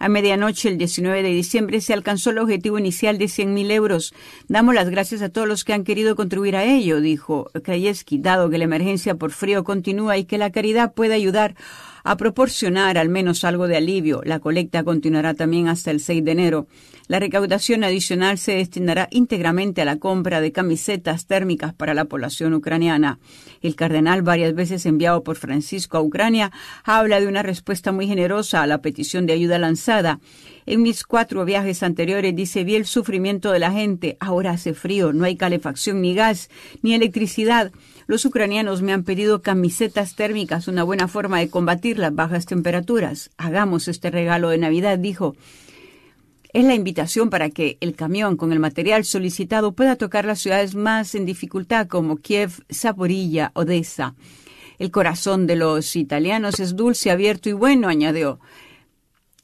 A 0.00 0.08
medianoche, 0.08 0.68
el 0.68 0.78
19 0.78 1.24
de 1.24 1.30
diciembre, 1.30 1.80
se 1.80 1.92
alcanzó 1.92 2.30
el 2.30 2.38
objetivo 2.38 2.78
inicial 2.78 3.18
de 3.18 3.24
100.000 3.24 3.72
euros. 3.72 4.14
Damos 4.46 4.74
las 4.74 4.88
gracias 4.90 5.22
a 5.22 5.28
todos 5.28 5.48
los 5.48 5.64
que 5.64 5.72
han 5.72 5.82
querido 5.82 6.14
contribuir 6.14 6.54
a 6.54 6.64
ello, 6.64 7.00
dijo 7.00 7.50
Krajewski, 7.64 8.18
dado 8.18 8.48
que 8.48 8.58
la 8.58 8.64
emergencia 8.64 9.16
por 9.16 9.32
frío 9.32 9.64
continúa 9.64 10.16
y 10.16 10.24
que 10.24 10.38
la 10.38 10.52
caridad 10.52 10.94
puede 10.94 11.14
ayudar 11.14 11.56
a 12.04 12.16
proporcionar 12.16 12.96
al 12.96 13.08
menos 13.08 13.42
algo 13.42 13.66
de 13.66 13.76
alivio. 13.76 14.22
La 14.24 14.38
colecta 14.38 14.84
continuará 14.84 15.34
también 15.34 15.66
hasta 15.66 15.90
el 15.90 15.98
6 15.98 16.24
de 16.24 16.30
enero. 16.30 16.66
La 17.08 17.18
recaudación 17.18 17.84
adicional 17.84 18.36
se 18.36 18.56
destinará 18.56 19.08
íntegramente 19.10 19.80
a 19.80 19.86
la 19.86 19.96
compra 19.96 20.42
de 20.42 20.52
camisetas 20.52 21.26
térmicas 21.26 21.72
para 21.72 21.94
la 21.94 22.04
población 22.04 22.52
ucraniana. 22.52 23.18
El 23.62 23.76
cardenal, 23.76 24.20
varias 24.20 24.54
veces 24.54 24.84
enviado 24.84 25.24
por 25.24 25.36
Francisco 25.36 25.96
a 25.96 26.02
Ucrania, 26.02 26.52
habla 26.84 27.18
de 27.18 27.26
una 27.26 27.42
respuesta 27.42 27.92
muy 27.92 28.06
generosa 28.06 28.62
a 28.62 28.66
la 28.66 28.82
petición 28.82 29.24
de 29.24 29.32
ayuda 29.32 29.58
lanzada. 29.58 30.20
En 30.66 30.82
mis 30.82 31.02
cuatro 31.02 31.46
viajes 31.46 31.82
anteriores, 31.82 32.36
dice, 32.36 32.62
vi 32.62 32.76
el 32.76 32.84
sufrimiento 32.84 33.52
de 33.52 33.58
la 33.58 33.72
gente. 33.72 34.18
Ahora 34.20 34.50
hace 34.50 34.74
frío, 34.74 35.14
no 35.14 35.24
hay 35.24 35.36
calefacción 35.36 36.02
ni 36.02 36.14
gas, 36.14 36.50
ni 36.82 36.92
electricidad. 36.92 37.72
Los 38.06 38.26
ucranianos 38.26 38.82
me 38.82 38.92
han 38.92 39.04
pedido 39.04 39.40
camisetas 39.40 40.14
térmicas, 40.14 40.68
una 40.68 40.82
buena 40.82 41.08
forma 41.08 41.38
de 41.38 41.48
combatir 41.48 41.98
las 41.98 42.14
bajas 42.14 42.44
temperaturas. 42.44 43.30
Hagamos 43.38 43.88
este 43.88 44.10
regalo 44.10 44.50
de 44.50 44.58
Navidad, 44.58 44.98
dijo. 44.98 45.34
Es 46.52 46.64
la 46.64 46.74
invitación 46.74 47.28
para 47.28 47.50
que 47.50 47.76
el 47.80 47.94
camión 47.94 48.36
con 48.36 48.52
el 48.52 48.58
material 48.58 49.04
solicitado 49.04 49.72
pueda 49.72 49.96
tocar 49.96 50.24
las 50.24 50.38
ciudades 50.38 50.74
más 50.74 51.14
en 51.14 51.26
dificultad 51.26 51.88
como 51.88 52.16
Kiev, 52.16 52.64
Zaporilla, 52.72 53.50
Odessa. 53.54 54.14
El 54.78 54.90
corazón 54.90 55.46
de 55.46 55.56
los 55.56 55.94
italianos 55.94 56.58
es 56.58 56.74
dulce, 56.74 57.10
abierto 57.10 57.50
y 57.50 57.52
bueno, 57.52 57.88
añadió. 57.88 58.40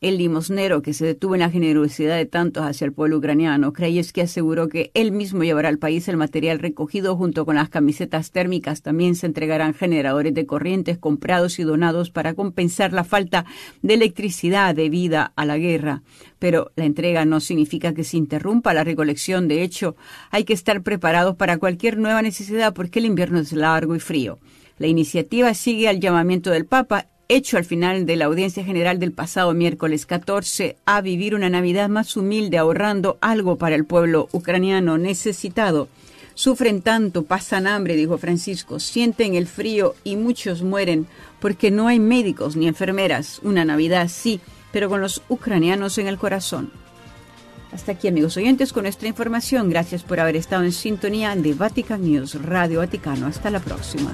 El 0.05 0.19
limosnero, 0.19 0.83
que 0.83 0.93
se 0.93 1.07
detuvo 1.07 1.35
en 1.35 1.41
la 1.41 1.49
generosidad 1.49 2.19
de 2.19 2.27
tantos 2.27 2.63
hacia 2.63 2.85
el 2.85 2.93
pueblo 2.93 3.17
ucraniano, 3.17 3.73
que 3.73 4.21
aseguró 4.21 4.69
que 4.69 4.91
él 4.93 5.13
mismo 5.13 5.45
llevará 5.45 5.71
al 5.71 5.79
país 5.79 6.07
el 6.09 6.19
material 6.19 6.59
recogido 6.59 7.17
junto 7.17 7.47
con 7.47 7.55
las 7.55 7.71
camisetas 7.71 8.31
térmicas. 8.31 8.83
También 8.83 9.15
se 9.15 9.25
entregarán 9.25 9.73
generadores 9.73 10.35
de 10.35 10.45
corrientes 10.45 10.99
comprados 10.99 11.59
y 11.59 11.63
donados 11.63 12.11
para 12.11 12.35
compensar 12.35 12.93
la 12.93 13.05
falta 13.05 13.47
de 13.81 13.95
electricidad 13.95 14.75
debida 14.75 15.33
a 15.37 15.47
la 15.47 15.57
guerra. 15.57 16.03
Pero 16.39 16.71
la 16.77 16.85
entrega 16.85 17.25
no 17.25 17.41
significa 17.41 17.95
que 17.95 18.05
se 18.05 18.19
interrumpa 18.19 18.75
la 18.75 18.85
recolección. 18.85 19.49
De 19.49 19.63
hecho, 19.63 19.97
hay 20.31 20.45
que 20.45 20.53
estar 20.53 20.83
preparados 20.83 21.37
para 21.37 21.57
cualquier 21.57 21.97
nueva 21.97 22.21
necesidad 22.21 22.75
porque 22.75 22.99
el 22.99 23.07
invierno 23.07 23.39
es 23.39 23.55
largo 23.55 23.97
y 23.97 24.01
frío. 24.01 24.39
La 24.77 24.87
iniciativa 24.87 25.55
sigue 25.55 25.89
al 25.89 26.01
llamamiento 26.01 26.51
del 26.51 26.67
Papa 26.67 27.07
hecho 27.29 27.57
al 27.57 27.65
final 27.65 28.07
de 28.07 28.17
la 28.17 28.27
audiencia 28.27 28.65
general 28.65 28.99
del 28.99 29.13
pasado 29.13 29.55
miércoles 29.55 30.07
14 30.07 30.77
a 30.85 31.01
vivir 31.01 31.35
una 31.35 31.49
Navidad 31.49 31.89
más 31.89 32.17
humilde, 32.17 32.59
ahorrando 32.59 33.19
algo 33.21 33.57
para 33.57 33.75
el 33.75 33.85
pueblo 33.85 34.29
ucraniano 34.33 34.99
necesitado. 34.99 35.89
Sufren 36.35 36.83
tanto, 36.83 37.25
pasan 37.25 37.67
hambre, 37.67 37.97
dijo 37.97 38.19
Francisco, 38.19 38.81
sienten 38.81 39.35
el 39.35 39.47
frío 39.47 39.95
y 40.03 40.17
muchos 40.17 40.63
mueren 40.63 41.07
porque 41.41 41.71
no 41.71 41.87
hay 41.87 42.01
médicos 42.01 42.57
ni 42.57 42.67
enfermeras. 42.67 43.41
Una 43.43 43.65
Navidad 43.65 44.09
sí, 44.09 44.41
pero 44.73 44.89
con 44.89 45.01
los 45.01 45.23
ucranianos 45.29 45.99
en 45.99 46.09
el 46.09 46.19
corazón. 46.19 46.73
Hasta 47.73 47.93
aquí, 47.93 48.07
amigos 48.07 48.37
oyentes, 48.37 48.73
con 48.73 48.85
nuestra 48.85 49.09
información. 49.09 49.69
Gracias 49.69 50.03
por 50.05 50.21
haber 50.21 50.37
estado 50.37 50.63
en 50.63 50.73
sintonía 50.73 51.35
de 51.35 51.55
Vatican 51.55 52.03
News, 52.03 52.41
Radio 52.41 52.79
Vaticano. 52.79 53.27
Hasta 53.27 53.51
la 53.51 53.61
próxima. 53.61 54.13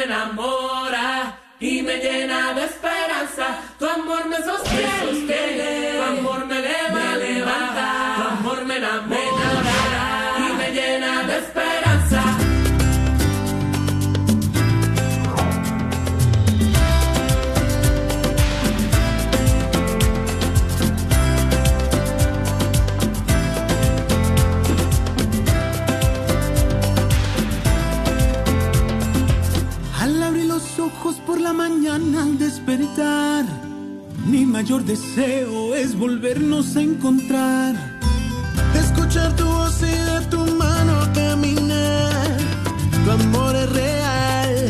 me 0.00 0.06
enamora 0.06 1.38
y 1.58 1.82
me 1.82 1.98
llena 1.98 2.54
de 2.54 2.64
esperanza. 2.64 3.58
Tu 3.78 3.86
amor 3.86 4.26
me 4.28 4.36
sostiene, 4.38 5.92
tu 5.96 6.02
amor 6.02 6.46
me, 6.46 6.60
leva, 6.60 7.00
me 7.18 7.18
levanta, 7.18 8.14
tu 8.16 8.22
amor 8.22 8.64
me 8.64 8.76
enamora. 8.76 9.19
mañana 31.52 32.22
al 32.22 32.38
despertar. 32.38 33.44
Mi 34.26 34.44
mayor 34.44 34.84
deseo 34.84 35.74
es 35.74 35.96
volvernos 35.96 36.76
a 36.76 36.82
encontrar. 36.82 37.74
Escuchar 38.74 39.34
tu 39.36 39.44
voz 39.44 39.80
y 39.82 39.92
ver 40.10 40.24
tu 40.30 40.38
mano 40.56 40.94
caminar. 41.14 42.36
Tu 43.04 43.10
amor 43.10 43.56
es 43.56 43.70
real 43.70 44.68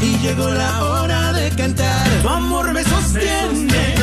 y 0.00 0.16
llegó 0.18 0.48
la 0.48 0.84
hora 0.84 1.32
de 1.32 1.50
cantar. 1.50 2.22
Tu 2.22 2.28
amor 2.28 2.72
me 2.72 2.82
sostiene. 2.82 3.95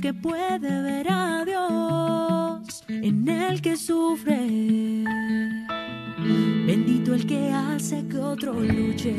Que 0.00 0.14
puede 0.14 0.82
ver 0.82 1.06
a 1.10 1.44
Dios 1.44 2.84
en 2.88 3.28
el 3.28 3.60
que 3.60 3.76
sufre. 3.76 4.36
Bendito 6.66 7.14
el 7.14 7.26
que 7.26 7.50
hace 7.50 8.06
que 8.06 8.18
otro 8.18 8.52
luche. 8.60 9.14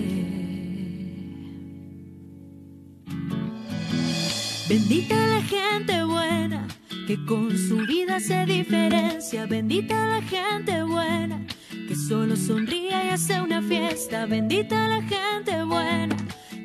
Bendita 4.69 5.15
la 5.15 5.41
gente 5.41 6.03
buena 6.03 6.67
que 7.07 7.25
con 7.25 7.57
su 7.57 7.77
vida 7.87 8.19
se 8.19 8.45
diferencia. 8.45 9.45
Bendita 9.47 10.07
la 10.07 10.21
gente 10.21 10.83
buena 10.83 11.45
que 11.87 11.95
solo 11.95 12.35
sonríe 12.35 13.05
y 13.05 13.09
hace 13.09 13.41
una 13.41 13.61
fiesta. 13.61 14.25
Bendita 14.25 14.87
la 14.87 15.01
gente 15.01 15.63
buena 15.63 16.15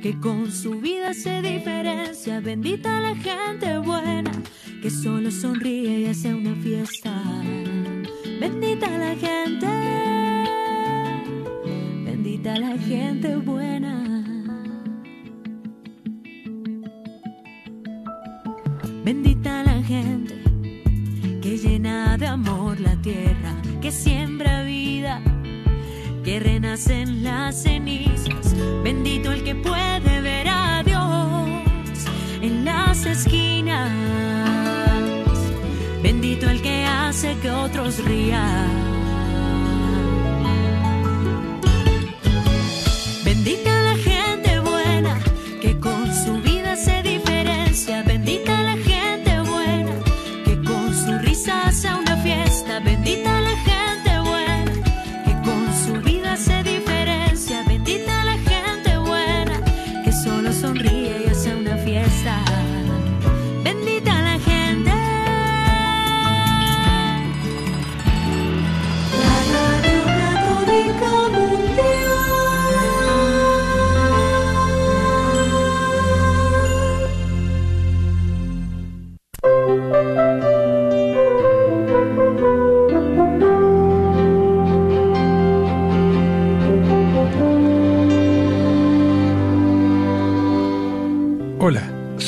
que 0.04 0.20
con 0.20 0.52
su 0.52 0.82
vida 0.82 1.14
se 1.14 1.40
diferencia. 1.40 2.38
Bendita 2.38 3.00
la 3.00 3.16
gente 3.16 3.78
buena 3.78 4.30
que 4.82 4.90
solo 4.90 5.30
sonríe 5.30 6.00
y 6.00 6.06
hace 6.08 6.34
una 6.34 6.54
fiesta. 6.56 7.10
Bendita 8.38 8.86
la 8.98 9.14
gente, 9.14 9.66
bendita 12.04 12.58
la 12.58 12.76
gente 12.76 13.36
buena. 13.36 13.94
Bendita 19.06 19.62
la 19.64 19.82
gente 19.84 20.34
que 21.40 21.56
llena 21.56 22.18
de 22.18 22.26
amor 22.26 22.78
la 22.78 22.94
tierra, 23.00 23.56
que 23.80 23.90
siembra 23.90 24.64
vida, 24.64 25.22
que 26.22 26.40
renace 26.40 27.00
en 27.00 27.24
las 27.24 27.62
cenizas. 27.62 28.43
Bendito 28.82 29.32
el 29.32 29.42
que 29.42 29.54
puede 29.54 30.20
ver 30.20 30.48
a 30.48 30.82
Dios 30.84 32.06
en 32.42 32.64
las 32.64 33.06
esquinas. 33.06 33.90
Bendito 36.02 36.48
el 36.50 36.60
que 36.60 36.84
hace 36.84 37.36
que 37.38 37.50
otros 37.50 38.04
rían. 38.04 38.93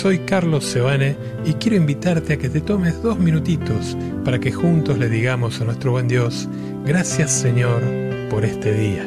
Soy 0.07 0.21
Carlos 0.21 0.65
Sebane 0.65 1.17
y 1.45 1.55
quiero 1.55 1.77
invitarte 1.77 2.35
a 2.35 2.37
que 2.37 2.49
te 2.49 2.61
tomes 2.61 3.03
dos 3.03 3.19
minutitos 3.19 3.97
para 4.25 4.39
que 4.39 4.53
juntos 4.53 4.99
le 4.99 5.09
digamos 5.09 5.61
a 5.61 5.65
nuestro 5.65 5.91
buen 5.91 6.07
Dios, 6.07 6.49
gracias 6.85 7.33
Señor 7.33 7.83
por 8.31 8.45
este 8.45 8.73
día. 8.73 9.05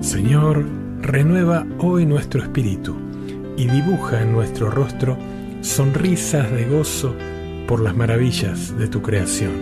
Señor, 0.00 0.66
renueva 1.00 1.66
hoy 1.78 2.04
nuestro 2.04 2.42
espíritu 2.42 2.94
y 3.56 3.66
dibuja 3.68 4.20
en 4.20 4.32
nuestro 4.32 4.70
rostro 4.70 5.16
sonrisas 5.62 6.52
de 6.52 6.66
gozo 6.66 7.14
por 7.66 7.80
las 7.80 7.96
maravillas 7.96 8.76
de 8.76 8.86
tu 8.86 9.00
creación. 9.00 9.54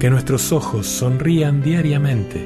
Que 0.00 0.10
nuestros 0.10 0.50
ojos 0.50 0.88
sonrían 0.88 1.62
diariamente 1.62 2.44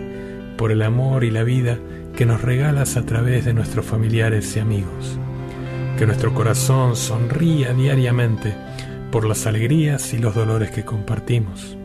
por 0.58 0.72
el 0.72 0.82
amor 0.82 1.24
y 1.24 1.30
la 1.30 1.42
vida 1.42 1.78
que 2.14 2.26
nos 2.26 2.42
regalas 2.42 2.98
a 2.98 3.06
través 3.06 3.46
de 3.46 3.54
nuestros 3.54 3.86
familiares 3.86 4.54
y 4.56 4.58
amigos. 4.58 5.18
Que 5.98 6.06
nuestro 6.06 6.34
corazón 6.34 6.96
sonría 6.96 7.72
diariamente 7.72 8.54
por 9.12 9.24
las 9.24 9.46
alegrías 9.46 10.12
y 10.12 10.18
los 10.18 10.34
dolores 10.34 10.70
que 10.70 10.84
compartimos. 10.84 11.76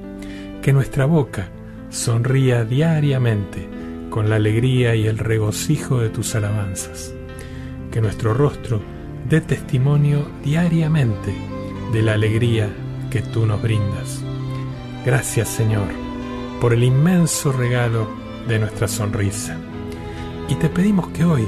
Que 0.62 0.74
nuestra 0.74 1.06
boca 1.06 1.50
sonría 1.90 2.66
diariamente 2.66 3.68
con 4.10 4.30
la 4.30 4.38
alegría 4.38 4.96
y 4.96 5.08
el 5.08 5.20
regocijo 5.20 6.00
de 6.00 6.10
tus 6.10 6.34
alabanzas. 6.36 7.14
Que 7.92 8.02
nuestro 8.02 8.34
rostro 8.34 8.82
dé 9.30 9.42
testimonio 9.42 10.28
diariamente 10.44 11.34
de 11.94 12.02
la 12.02 12.14
alegría 12.14 12.68
que 13.12 13.22
tú 13.22 13.46
nos 13.46 13.62
brindas. 13.62 14.24
Gracias 15.06 15.50
Señor 15.50 15.88
por 16.60 16.74
el 16.74 16.84
inmenso 16.84 17.52
regalo 17.52 18.08
de 18.48 18.60
nuestra 18.60 18.88
sonrisa. 18.88 19.58
Y 20.50 20.56
te 20.56 20.68
pedimos 20.68 21.08
que 21.10 21.24
hoy 21.24 21.48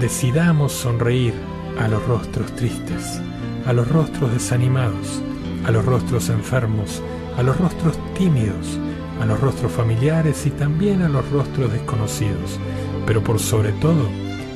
decidamos 0.00 0.72
sonreír 0.72 1.34
a 1.78 1.88
los 1.88 2.04
rostros 2.06 2.54
tristes, 2.56 3.20
a 3.66 3.72
los 3.72 3.88
rostros 3.88 4.32
desanimados, 4.32 5.22
a 5.64 5.70
los 5.70 5.84
rostros 5.84 6.28
enfermos, 6.28 7.02
a 7.36 7.42
los 7.42 7.58
rostros 7.58 7.98
tímidos, 8.14 8.78
a 9.20 9.26
los 9.26 9.40
rostros 9.40 9.72
familiares 9.72 10.46
y 10.46 10.50
también 10.50 11.02
a 11.02 11.08
los 11.08 11.28
rostros 11.30 11.72
desconocidos, 11.72 12.58
pero 13.06 13.22
por 13.22 13.38
sobre 13.38 13.72
todo 13.72 14.08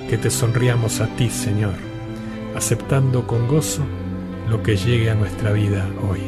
que 0.08 0.18
te 0.18 0.30
sonriamos 0.30 1.00
a 1.00 1.06
ti, 1.16 1.30
Señor, 1.30 1.74
aceptando 2.56 3.26
con 3.26 3.48
gozo 3.48 3.82
lo 4.50 4.62
que 4.62 4.76
llegue 4.76 5.10
a 5.10 5.14
nuestra 5.14 5.52
vida 5.52 5.88
hoy. 6.08 6.20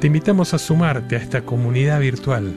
Te 0.00 0.08
invitamos 0.08 0.54
a 0.54 0.58
sumarte 0.58 1.14
a 1.14 1.18
esta 1.20 1.42
comunidad 1.42 2.00
virtual 2.00 2.52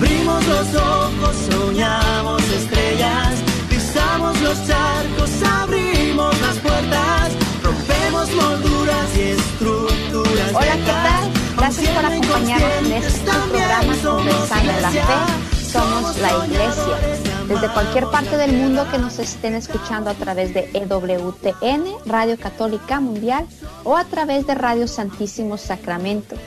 Abrimos 0.01 0.47
los 0.47 0.73
ojos, 0.73 1.35
soñamos 1.51 2.41
estrellas, 2.49 3.35
pisamos 3.69 4.41
los 4.41 4.57
charcos, 4.65 5.29
abrimos 5.43 6.41
las 6.41 6.57
puertas, 6.57 7.31
rompemos 7.61 8.31
molduras 8.33 9.15
y 9.15 9.21
estructuras. 9.21 10.53
Hola, 10.55 10.73
¿qué 10.73 10.91
tal? 10.91 11.31
Gracias 11.55 11.89
por 11.89 12.05
acompañarnos 12.05 12.71
en 12.79 12.91
este 12.93 13.31
programa 13.51 13.95
Conversando 14.03 14.71
la 14.81 14.89
Fe. 14.89 15.67
Somos 15.71 16.17
la 16.17 16.45
Iglesia. 16.47 16.97
desde 17.47 17.67
cualquier 17.71 18.05
parte 18.07 18.37
del 18.37 18.53
mundo 18.53 18.87
que 18.89 18.97
nos 18.97 19.19
estén 19.19 19.53
escuchando 19.53 20.09
a 20.09 20.15
través 20.15 20.51
de 20.55 20.67
EWTN, 20.73 21.85
Radio 22.07 22.39
Católica 22.39 22.99
Mundial, 22.99 23.45
o 23.83 23.95
a 23.95 24.03
través 24.05 24.47
de 24.47 24.55
Radio 24.55 24.87
Santísimo 24.87 25.59
Sacramento. 25.59 26.37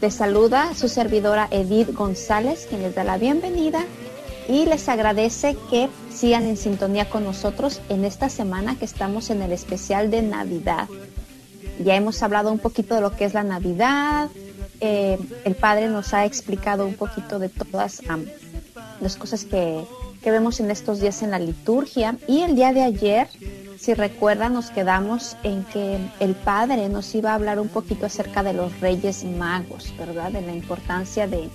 Les 0.00 0.14
saluda 0.14 0.74
su 0.74 0.88
servidora 0.88 1.48
Edith 1.50 1.94
González, 1.94 2.66
quien 2.68 2.82
les 2.82 2.94
da 2.94 3.02
la 3.02 3.16
bienvenida 3.16 3.84
y 4.46 4.66
les 4.66 4.88
agradece 4.90 5.56
que 5.70 5.88
sigan 6.12 6.44
en 6.44 6.58
sintonía 6.58 7.08
con 7.08 7.24
nosotros 7.24 7.80
en 7.88 8.04
esta 8.04 8.28
semana 8.28 8.76
que 8.78 8.84
estamos 8.84 9.30
en 9.30 9.40
el 9.40 9.52
especial 9.52 10.10
de 10.10 10.20
Navidad. 10.20 10.86
Ya 11.82 11.96
hemos 11.96 12.22
hablado 12.22 12.52
un 12.52 12.58
poquito 12.58 12.94
de 12.94 13.00
lo 13.00 13.16
que 13.16 13.24
es 13.24 13.32
la 13.32 13.42
Navidad. 13.42 14.28
eh, 14.80 15.18
el 15.46 15.54
Padre 15.54 15.88
nos 15.88 16.12
ha 16.12 16.26
explicado 16.26 16.86
un 16.86 16.94
poquito 16.94 17.38
de 17.38 17.48
todas 17.48 18.02
las 19.00 19.16
cosas 19.16 19.46
que, 19.46 19.82
que 20.22 20.30
vemos 20.30 20.60
en 20.60 20.70
estos 20.70 21.00
días 21.00 21.22
en 21.22 21.30
la 21.30 21.38
liturgia. 21.38 22.16
Y 22.28 22.42
el 22.42 22.54
día 22.54 22.74
de 22.74 22.82
ayer, 22.82 23.28
si 23.86 23.94
recuerdan, 23.94 24.52
nos 24.52 24.70
quedamos 24.70 25.36
en 25.44 25.62
que 25.62 26.00
el 26.18 26.34
Padre 26.34 26.88
nos 26.88 27.14
iba 27.14 27.30
a 27.30 27.34
hablar 27.34 27.60
un 27.60 27.68
poquito 27.68 28.06
acerca 28.06 28.42
de 28.42 28.52
los 28.52 28.80
Reyes 28.80 29.22
Magos, 29.22 29.94
¿verdad? 29.96 30.32
De 30.32 30.40
la 30.42 30.52
importancia 30.52 31.28
de, 31.28 31.48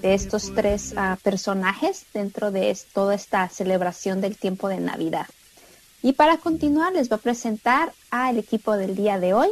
de 0.00 0.14
estos 0.14 0.54
tres 0.54 0.94
ah, 0.96 1.18
personajes 1.22 2.06
dentro 2.14 2.50
de 2.50 2.70
es- 2.70 2.86
toda 2.94 3.14
esta 3.14 3.46
celebración 3.50 4.22
del 4.22 4.38
tiempo 4.38 4.70
de 4.70 4.80
Navidad. 4.80 5.26
Y 6.02 6.14
para 6.14 6.38
continuar, 6.38 6.94
les 6.94 7.10
voy 7.10 7.18
a 7.18 7.20
presentar 7.20 7.92
al 8.10 8.38
equipo 8.38 8.78
del 8.78 8.96
día 8.96 9.18
de 9.18 9.34
hoy. 9.34 9.48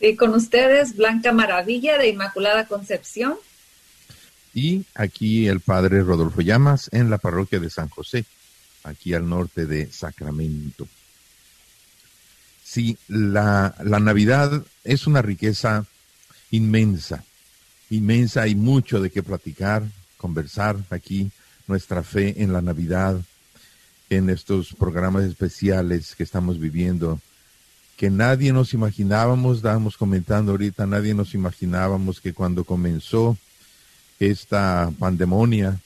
Y 0.00 0.16
con 0.16 0.34
ustedes, 0.34 0.96
Blanca 0.96 1.30
Maravilla 1.30 1.98
de 1.98 2.08
Inmaculada 2.08 2.64
Concepción. 2.66 3.36
Y 4.54 4.86
aquí 4.94 5.46
el 5.46 5.60
padre 5.60 6.00
Rodolfo 6.00 6.40
Llamas 6.40 6.88
en 6.90 7.10
la 7.10 7.18
parroquia 7.18 7.60
de 7.60 7.68
San 7.68 7.90
José, 7.90 8.24
aquí 8.82 9.12
al 9.12 9.28
norte 9.28 9.66
de 9.66 9.92
Sacramento. 9.92 10.88
Sí, 12.72 12.96
la, 13.06 13.74
la 13.84 14.00
Navidad 14.00 14.62
es 14.82 15.06
una 15.06 15.20
riqueza 15.20 15.84
inmensa, 16.50 17.22
inmensa, 17.90 18.44
hay 18.44 18.54
mucho 18.54 19.02
de 19.02 19.10
qué 19.10 19.22
platicar, 19.22 19.82
conversar 20.16 20.78
aquí, 20.88 21.30
nuestra 21.66 22.02
fe 22.02 22.42
en 22.42 22.50
la 22.54 22.62
Navidad, 22.62 23.20
en 24.08 24.30
estos 24.30 24.72
programas 24.72 25.24
especiales 25.24 26.14
que 26.14 26.22
estamos 26.22 26.58
viviendo, 26.58 27.20
que 27.98 28.08
nadie 28.08 28.54
nos 28.54 28.72
imaginábamos, 28.72 29.58
estábamos 29.58 29.98
comentando 29.98 30.52
ahorita, 30.52 30.86
nadie 30.86 31.12
nos 31.12 31.34
imaginábamos 31.34 32.22
que 32.22 32.32
cuando 32.32 32.64
comenzó 32.64 33.36
esta 34.18 34.90
pandemonia 34.98 35.78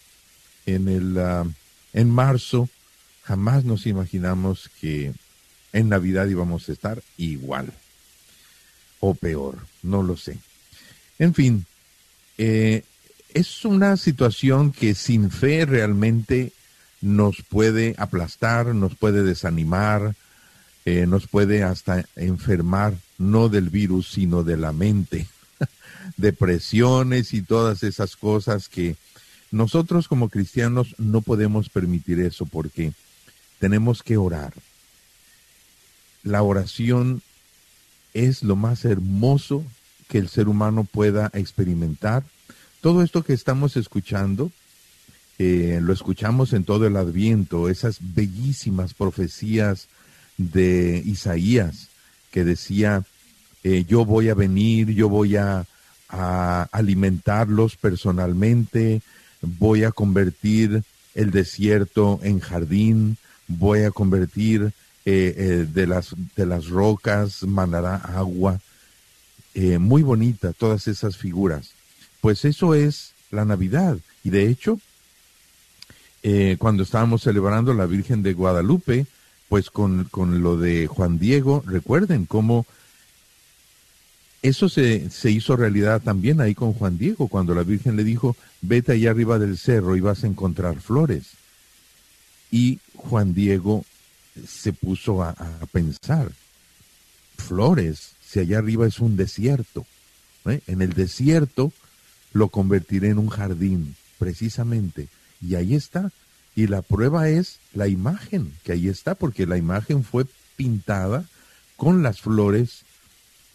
en 0.67 0.87
el 0.87 1.19
ah, 1.19 1.45
en 1.93 2.11
marzo 2.11 2.69
jamás 3.25 3.65
nos 3.65 3.89
imaginamos 3.89 4.71
que 4.81 5.13
en 5.77 5.91
Navidad 5.91 6.27
íbamos 6.27 6.69
a 6.69 6.73
estar 6.73 7.03
igual 7.19 7.73
o 9.01 9.15
peor, 9.15 9.59
no 9.83 10.03
lo 10.03 10.17
sé. 10.17 10.39
En 11.19 11.35
fin, 11.35 11.67
eh, 12.39 12.83
es 13.35 13.65
una 13.67 13.99
situación 13.99 14.73
que 14.73 14.95
sin 14.95 15.31
fe 15.31 15.67
realmente 15.67 16.53
nos 17.03 17.43
puede 17.43 17.95
aplastar, 17.99 18.75
nos 18.75 18.95
puede 18.97 19.23
desanimar, 19.23 20.15
eh, 20.87 21.07
nos 21.07 21.27
puede 21.27 21.63
hasta 21.63 22.07
enfermar, 22.17 22.95
no 23.19 23.51
del 23.51 23.69
virus, 23.69 24.11
sino 24.11 24.45
de 24.45 24.57
la 24.57 24.73
mente 24.73 25.27
depresiones 26.17 27.35
y 27.35 27.43
todas 27.43 27.83
esas 27.83 28.17
cosas 28.17 28.71
que 28.71 28.97
nosotros 29.51 30.09
como 30.09 30.31
cristianos 30.31 30.95
no 30.97 31.21
podemos 31.21 31.69
permitir 31.69 32.21
eso 32.21 32.47
porque 32.47 32.93
tenemos 33.59 34.03
que 34.03 34.17
orar. 34.17 34.55
La 36.27 36.43
oración 36.43 37.23
es 38.13 38.43
lo 38.43 38.57
más 38.57 38.85
hermoso 38.85 39.65
que 40.09 40.19
el 40.19 40.29
ser 40.29 40.49
humano 40.49 40.83
pueda 40.83 41.31
experimentar. 41.35 42.25
Todo 42.81 43.05
esto 43.05 43.23
que 43.23 43.33
estamos 43.33 43.77
escuchando, 43.77 44.51
eh, 45.39 45.79
lo 45.81 45.93
escuchamos 45.93 46.53
en 46.53 46.65
todo 46.65 46.85
el 46.89 46.97
adviento, 46.97 47.69
esas 47.69 47.99
bellísimas 48.01 48.93
profecías 48.93 49.87
de 50.37 51.01
Isaías 51.07 51.91
que 52.33 52.43
decía, 52.43 53.05
eh, 53.63 53.85
yo 53.87 54.05
voy 54.05 54.29
a 54.29 54.35
venir, 54.35 54.91
yo 54.95 55.09
voy 55.09 55.37
a, 55.37 55.65
a 56.09 56.69
alimentarlos 56.73 57.77
personalmente, 57.77 59.01
voy 59.43 59.85
a 59.85 59.93
convertir 59.93 60.83
el 61.15 61.31
desierto 61.31 62.19
en 62.25 62.41
jardín, 62.41 63.17
voy 63.47 63.83
a 63.83 63.93
convertir 63.93 64.73
eh, 65.09 65.35
eh, 65.37 65.67
de, 65.73 65.87
las, 65.87 66.17
de 66.35 66.47
las 66.47 66.67
rocas, 66.67 67.45
manará 67.45 67.95
agua. 67.95 68.61
Eh, 69.55 69.79
muy 69.79 70.03
bonita 70.03 70.53
todas 70.53 70.89
esas 70.89 71.17
figuras. 71.17 71.71
Pues 72.21 72.45
eso 72.45 72.75
es 72.75 73.13
la 73.31 73.45
Navidad. 73.45 73.99
Y 74.25 74.31
de 74.31 74.49
hecho, 74.49 74.81
cuando 76.59 76.83
estábamos 76.83 77.23
celebrando 77.23 77.73
la 77.73 77.87
Virgen 77.87 78.25
de 78.25 78.33
Guadalupe, 78.33 79.07
pues 79.49 79.71
con, 79.71 80.07
con 80.11 80.43
lo 80.43 80.57
de 80.57 80.89
Juan 80.89 81.21
Diego, 81.21 81.63
recuerden 81.65 82.27
cómo 82.27 82.67
eso 84.43 84.69
se, 84.69 85.09
se 85.11 85.31
hizo 85.31 85.55
realidad 85.55 86.03
también 86.03 86.41
ahí 86.41 86.57
con 86.57 86.73
Juan 86.73 86.99
Diego, 86.99 87.29
cuando 87.29 87.55
la 87.55 87.63
Virgen 87.63 87.95
le 87.95 88.03
dijo, 88.03 88.35
vete 88.61 88.91
allá 88.91 89.13
arriba 89.13 89.39
del 89.39 89.57
cerro 89.57 89.95
y 89.95 90.01
vas 90.01 90.25
a 90.25 90.27
encontrar 90.27 90.81
flores. 90.81 91.29
Y 92.51 92.81
Juan 92.97 93.33
Diego 93.33 93.85
se 94.47 94.73
puso 94.73 95.23
a, 95.23 95.35
pensar, 95.73 96.31
flores, 97.37 98.13
si 98.25 98.41
allá 98.41 98.59
arriba 98.59 98.87
es 98.87 99.01
un 99.01 99.17
desierto, 99.17 99.87
¿eh? 100.47 100.61
en 100.67 100.83
el 100.83 100.93
desierto 100.93 101.73
lo 102.33 102.49
convertiré 102.49 103.11
en 103.11 103.19
un 103.19 103.29
jardín, 103.29 103.97
precisamente. 104.19 105.09
Y 105.41 105.55
ahí 105.55 105.75
está. 105.75 106.11
Y 106.55 106.67
la 106.67 106.83
prueba 106.83 107.29
es 107.29 107.59
la 107.73 107.89
imagen, 107.89 108.53
que 108.65 108.73
ahí 108.73 108.89
está, 108.89 109.15
porque 109.15 109.47
la 109.47 109.57
imagen 109.57 110.05
fue 110.05 110.27
pintada 110.57 111.25
con 111.77 112.03
las 112.03 112.21
flores 112.21 112.83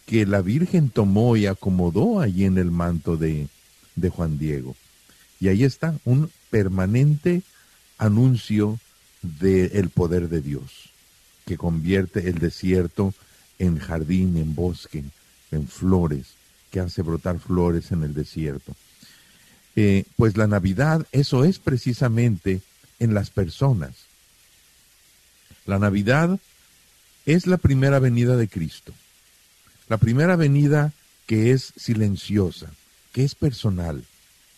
que 0.06 0.26
la 0.26 0.40
Virgen 0.42 0.88
tomó 0.88 1.36
y 1.36 1.46
acomodó 1.46 2.20
allí 2.20 2.44
en 2.44 2.58
el 2.58 2.70
manto 2.70 3.16
de, 3.16 3.48
de 3.96 4.08
Juan 4.08 4.38
Diego. 4.38 4.76
Y 5.40 5.48
ahí 5.48 5.64
está, 5.64 5.96
un 6.04 6.30
permanente 6.50 7.42
anuncio 7.98 8.78
del 9.22 9.90
poder 9.90 10.28
de 10.28 10.42
Dios, 10.42 10.90
que 11.46 11.56
convierte 11.56 12.28
el 12.28 12.38
desierto 12.38 13.14
en 13.58 13.78
jardín, 13.78 14.36
en 14.36 14.54
bosque, 14.54 15.04
en 15.50 15.68
flores, 15.68 16.34
que 16.70 16.80
hace 16.80 17.02
brotar 17.02 17.38
flores 17.38 17.92
en 17.92 18.02
el 18.02 18.14
desierto. 18.14 18.74
Eh, 19.76 20.04
pues 20.16 20.36
la 20.36 20.46
Navidad, 20.46 21.06
eso 21.12 21.44
es 21.44 21.58
precisamente 21.58 22.60
en 22.98 23.14
las 23.14 23.30
personas. 23.30 23.92
La 25.66 25.78
Navidad 25.78 26.38
es 27.24 27.46
la 27.46 27.56
primera 27.56 27.98
venida 27.98 28.36
de 28.36 28.48
Cristo. 28.48 28.92
La 29.88 29.96
primera 29.96 30.36
venida 30.36 30.92
que 31.26 31.52
es 31.52 31.72
silenciosa, 31.76 32.70
que 33.12 33.24
es 33.24 33.34
personal. 33.34 34.04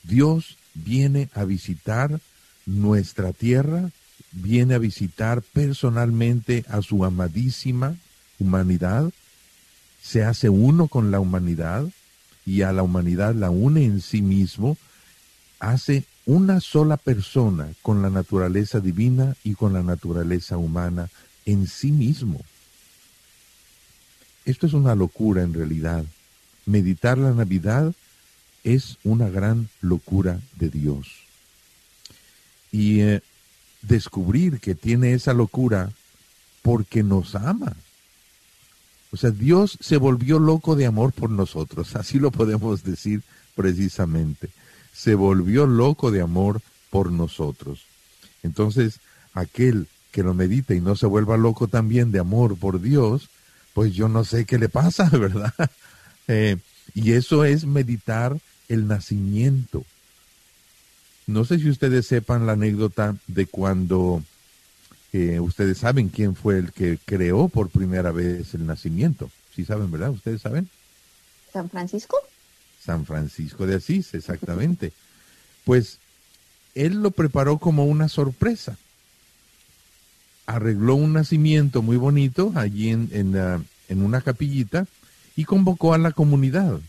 Dios 0.02 0.56
viene 0.74 1.28
a 1.34 1.44
visitar 1.44 2.20
nuestra 2.66 3.32
tierra, 3.32 3.90
viene 4.34 4.74
a 4.74 4.78
visitar 4.78 5.42
personalmente 5.42 6.64
a 6.68 6.82
su 6.82 7.04
amadísima 7.04 7.96
humanidad, 8.38 9.10
se 10.02 10.24
hace 10.24 10.48
uno 10.48 10.88
con 10.88 11.10
la 11.10 11.20
humanidad 11.20 11.86
y 12.44 12.62
a 12.62 12.72
la 12.72 12.82
humanidad 12.82 13.34
la 13.34 13.50
une 13.50 13.84
en 13.84 14.00
sí 14.00 14.20
mismo, 14.20 14.76
hace 15.60 16.04
una 16.26 16.60
sola 16.60 16.96
persona 16.96 17.68
con 17.82 18.02
la 18.02 18.10
naturaleza 18.10 18.80
divina 18.80 19.36
y 19.44 19.54
con 19.54 19.72
la 19.72 19.82
naturaleza 19.82 20.56
humana 20.56 21.08
en 21.46 21.66
sí 21.66 21.92
mismo. 21.92 22.40
Esto 24.44 24.66
es 24.66 24.72
una 24.72 24.94
locura 24.94 25.42
en 25.42 25.54
realidad. 25.54 26.04
Meditar 26.66 27.18
la 27.18 27.32
Navidad 27.32 27.94
es 28.62 28.98
una 29.04 29.28
gran 29.28 29.68
locura 29.80 30.40
de 30.56 30.68
Dios. 30.70 31.08
Y 32.72 33.00
eh, 33.00 33.22
descubrir 33.86 34.60
que 34.60 34.74
tiene 34.74 35.14
esa 35.14 35.34
locura 35.34 35.90
porque 36.62 37.02
nos 37.02 37.34
ama. 37.34 37.74
O 39.12 39.16
sea, 39.16 39.30
Dios 39.30 39.78
se 39.80 39.96
volvió 39.96 40.38
loco 40.38 40.74
de 40.74 40.86
amor 40.86 41.12
por 41.12 41.30
nosotros, 41.30 41.94
así 41.96 42.18
lo 42.18 42.30
podemos 42.30 42.82
decir 42.82 43.22
precisamente. 43.54 44.48
Se 44.92 45.14
volvió 45.14 45.66
loco 45.66 46.10
de 46.10 46.20
amor 46.20 46.60
por 46.90 47.12
nosotros. 47.12 47.84
Entonces, 48.42 49.00
aquel 49.32 49.88
que 50.12 50.22
lo 50.22 50.34
medita 50.34 50.74
y 50.74 50.80
no 50.80 50.94
se 50.96 51.06
vuelva 51.06 51.36
loco 51.36 51.66
también 51.66 52.12
de 52.12 52.20
amor 52.20 52.56
por 52.56 52.80
Dios, 52.80 53.28
pues 53.72 53.92
yo 53.94 54.08
no 54.08 54.24
sé 54.24 54.44
qué 54.44 54.58
le 54.58 54.68
pasa, 54.68 55.08
¿verdad? 55.12 55.52
Eh, 56.28 56.56
y 56.94 57.12
eso 57.12 57.44
es 57.44 57.66
meditar 57.66 58.38
el 58.68 58.86
nacimiento. 58.86 59.84
No 61.26 61.44
sé 61.44 61.58
si 61.58 61.70
ustedes 61.70 62.06
sepan 62.06 62.46
la 62.46 62.52
anécdota 62.52 63.16
de 63.26 63.46
cuando 63.46 64.22
eh, 65.12 65.40
ustedes 65.40 65.78
saben 65.78 66.08
quién 66.08 66.34
fue 66.34 66.58
el 66.58 66.72
que 66.72 66.98
creó 67.04 67.48
por 67.48 67.70
primera 67.70 68.10
vez 68.10 68.54
el 68.54 68.66
nacimiento. 68.66 69.30
Sí 69.54 69.64
saben, 69.64 69.90
¿verdad? 69.90 70.10
¿Ustedes 70.10 70.42
saben? 70.42 70.68
¿San 71.52 71.70
Francisco? 71.70 72.16
San 72.84 73.06
Francisco 73.06 73.66
de 73.66 73.76
Asís, 73.76 74.12
exactamente. 74.14 74.92
Pues 75.64 75.98
él 76.74 77.02
lo 77.02 77.10
preparó 77.10 77.58
como 77.58 77.84
una 77.84 78.08
sorpresa. 78.08 78.76
Arregló 80.46 80.96
un 80.96 81.14
nacimiento 81.14 81.80
muy 81.80 81.96
bonito 81.96 82.52
allí 82.54 82.90
en, 82.90 83.08
en, 83.12 83.36
ah, 83.36 83.62
en 83.88 84.02
una 84.02 84.20
capillita 84.20 84.86
y 85.36 85.44
convocó 85.44 85.94
a 85.94 85.98
la 85.98 86.12
comunidad. 86.12 86.80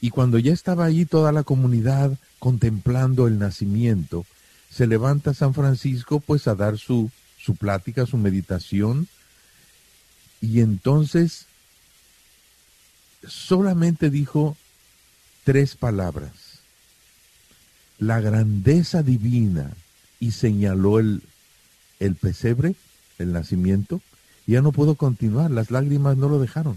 Y 0.00 0.10
cuando 0.10 0.38
ya 0.38 0.52
estaba 0.52 0.84
allí 0.84 1.06
toda 1.06 1.32
la 1.32 1.42
comunidad 1.42 2.16
contemplando 2.42 3.28
el 3.28 3.38
nacimiento, 3.38 4.26
se 4.68 4.88
levanta 4.88 5.32
San 5.32 5.54
Francisco 5.54 6.18
pues 6.18 6.48
a 6.48 6.56
dar 6.56 6.76
su, 6.76 7.12
su 7.38 7.54
plática, 7.54 8.04
su 8.04 8.16
meditación, 8.16 9.06
y 10.40 10.58
entonces 10.58 11.46
solamente 13.24 14.10
dijo 14.10 14.56
tres 15.44 15.76
palabras. 15.76 16.32
La 18.00 18.18
grandeza 18.18 19.04
divina 19.04 19.76
y 20.18 20.32
señaló 20.32 20.98
el, 20.98 21.22
el 22.00 22.16
pesebre, 22.16 22.74
el 23.20 23.32
nacimiento, 23.32 24.00
ya 24.48 24.62
no 24.62 24.72
pudo 24.72 24.96
continuar, 24.96 25.52
las 25.52 25.70
lágrimas 25.70 26.16
no 26.16 26.28
lo 26.28 26.40
dejaron. 26.40 26.76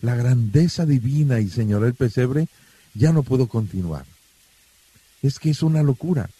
La 0.00 0.16
grandeza 0.16 0.84
divina 0.84 1.38
y 1.38 1.48
señaló 1.48 1.86
el 1.86 1.94
pesebre, 1.94 2.48
ya 2.94 3.12
no 3.12 3.22
pudo 3.22 3.46
continuar. 3.46 4.04
Es 5.22 5.38
que 5.38 5.50
es 5.50 5.62
una 5.62 5.82
locura, 5.82 6.30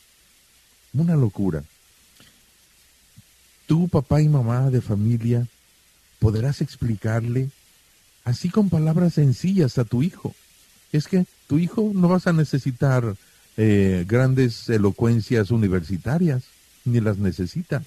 una 0.92 1.16
locura. 1.16 1.64
Tú, 3.66 3.88
papá 3.88 4.22
y 4.22 4.28
mamá 4.28 4.70
de 4.70 4.80
familia, 4.80 5.46
podrás 6.18 6.60
explicarle 6.60 7.50
así 8.24 8.50
con 8.50 8.68
palabras 8.68 9.14
sencillas 9.14 9.78
a 9.78 9.84
tu 9.84 10.02
hijo. 10.02 10.34
Es 10.92 11.06
que 11.06 11.26
tu 11.46 11.58
hijo 11.58 11.90
no 11.94 12.08
vas 12.08 12.26
a 12.26 12.32
necesitar 12.32 13.16
eh, 13.56 14.04
grandes 14.06 14.68
elocuencias 14.68 15.50
universitarias, 15.50 16.44
ni 16.84 17.00
las 17.00 17.18
necesitas. 17.18 17.82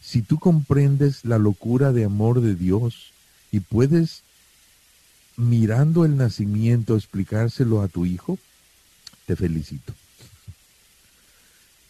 Si 0.00 0.22
tú 0.22 0.38
comprendes 0.38 1.24
la 1.24 1.38
locura 1.38 1.92
de 1.92 2.04
amor 2.04 2.40
de 2.40 2.54
Dios 2.54 3.12
y 3.50 3.60
puedes, 3.60 4.22
mirando 5.36 6.04
el 6.04 6.16
nacimiento, 6.16 6.94
explicárselo 6.94 7.82
a 7.82 7.88
tu 7.88 8.06
hijo, 8.06 8.38
te 9.26 9.36
felicito. 9.36 9.94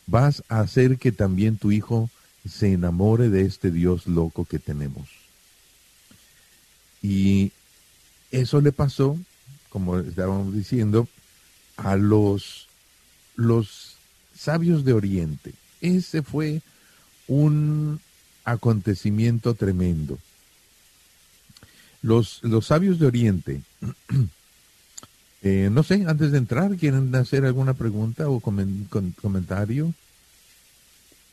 Vas 0.06 0.42
a 0.48 0.60
hacer 0.60 0.98
que 0.98 1.12
también 1.12 1.56
tu 1.56 1.72
hijo 1.72 2.10
se 2.48 2.72
enamore 2.72 3.30
de 3.30 3.42
este 3.42 3.70
Dios 3.70 4.06
loco 4.06 4.44
que 4.44 4.58
tenemos. 4.58 5.08
Y 7.02 7.52
eso 8.30 8.60
le 8.60 8.72
pasó, 8.72 9.18
como 9.68 9.98
estábamos 9.98 10.54
diciendo, 10.54 11.08
a 11.76 11.96
los, 11.96 12.68
los 13.36 13.96
sabios 14.36 14.84
de 14.84 14.92
Oriente. 14.92 15.54
Ese 15.80 16.22
fue 16.22 16.62
un 17.26 18.00
acontecimiento 18.44 19.54
tremendo. 19.54 20.18
Los, 22.02 22.40
los 22.42 22.66
sabios 22.66 22.98
de 22.98 23.06
Oriente, 23.06 23.62
eh, 25.44 25.68
no 25.70 25.82
sé, 25.82 26.04
antes 26.06 26.32
de 26.32 26.38
entrar, 26.38 26.74
¿quieren 26.76 27.14
hacer 27.14 27.44
alguna 27.44 27.74
pregunta 27.74 28.28
o 28.28 28.40
comen- 28.40 28.88
comentario? 29.20 29.92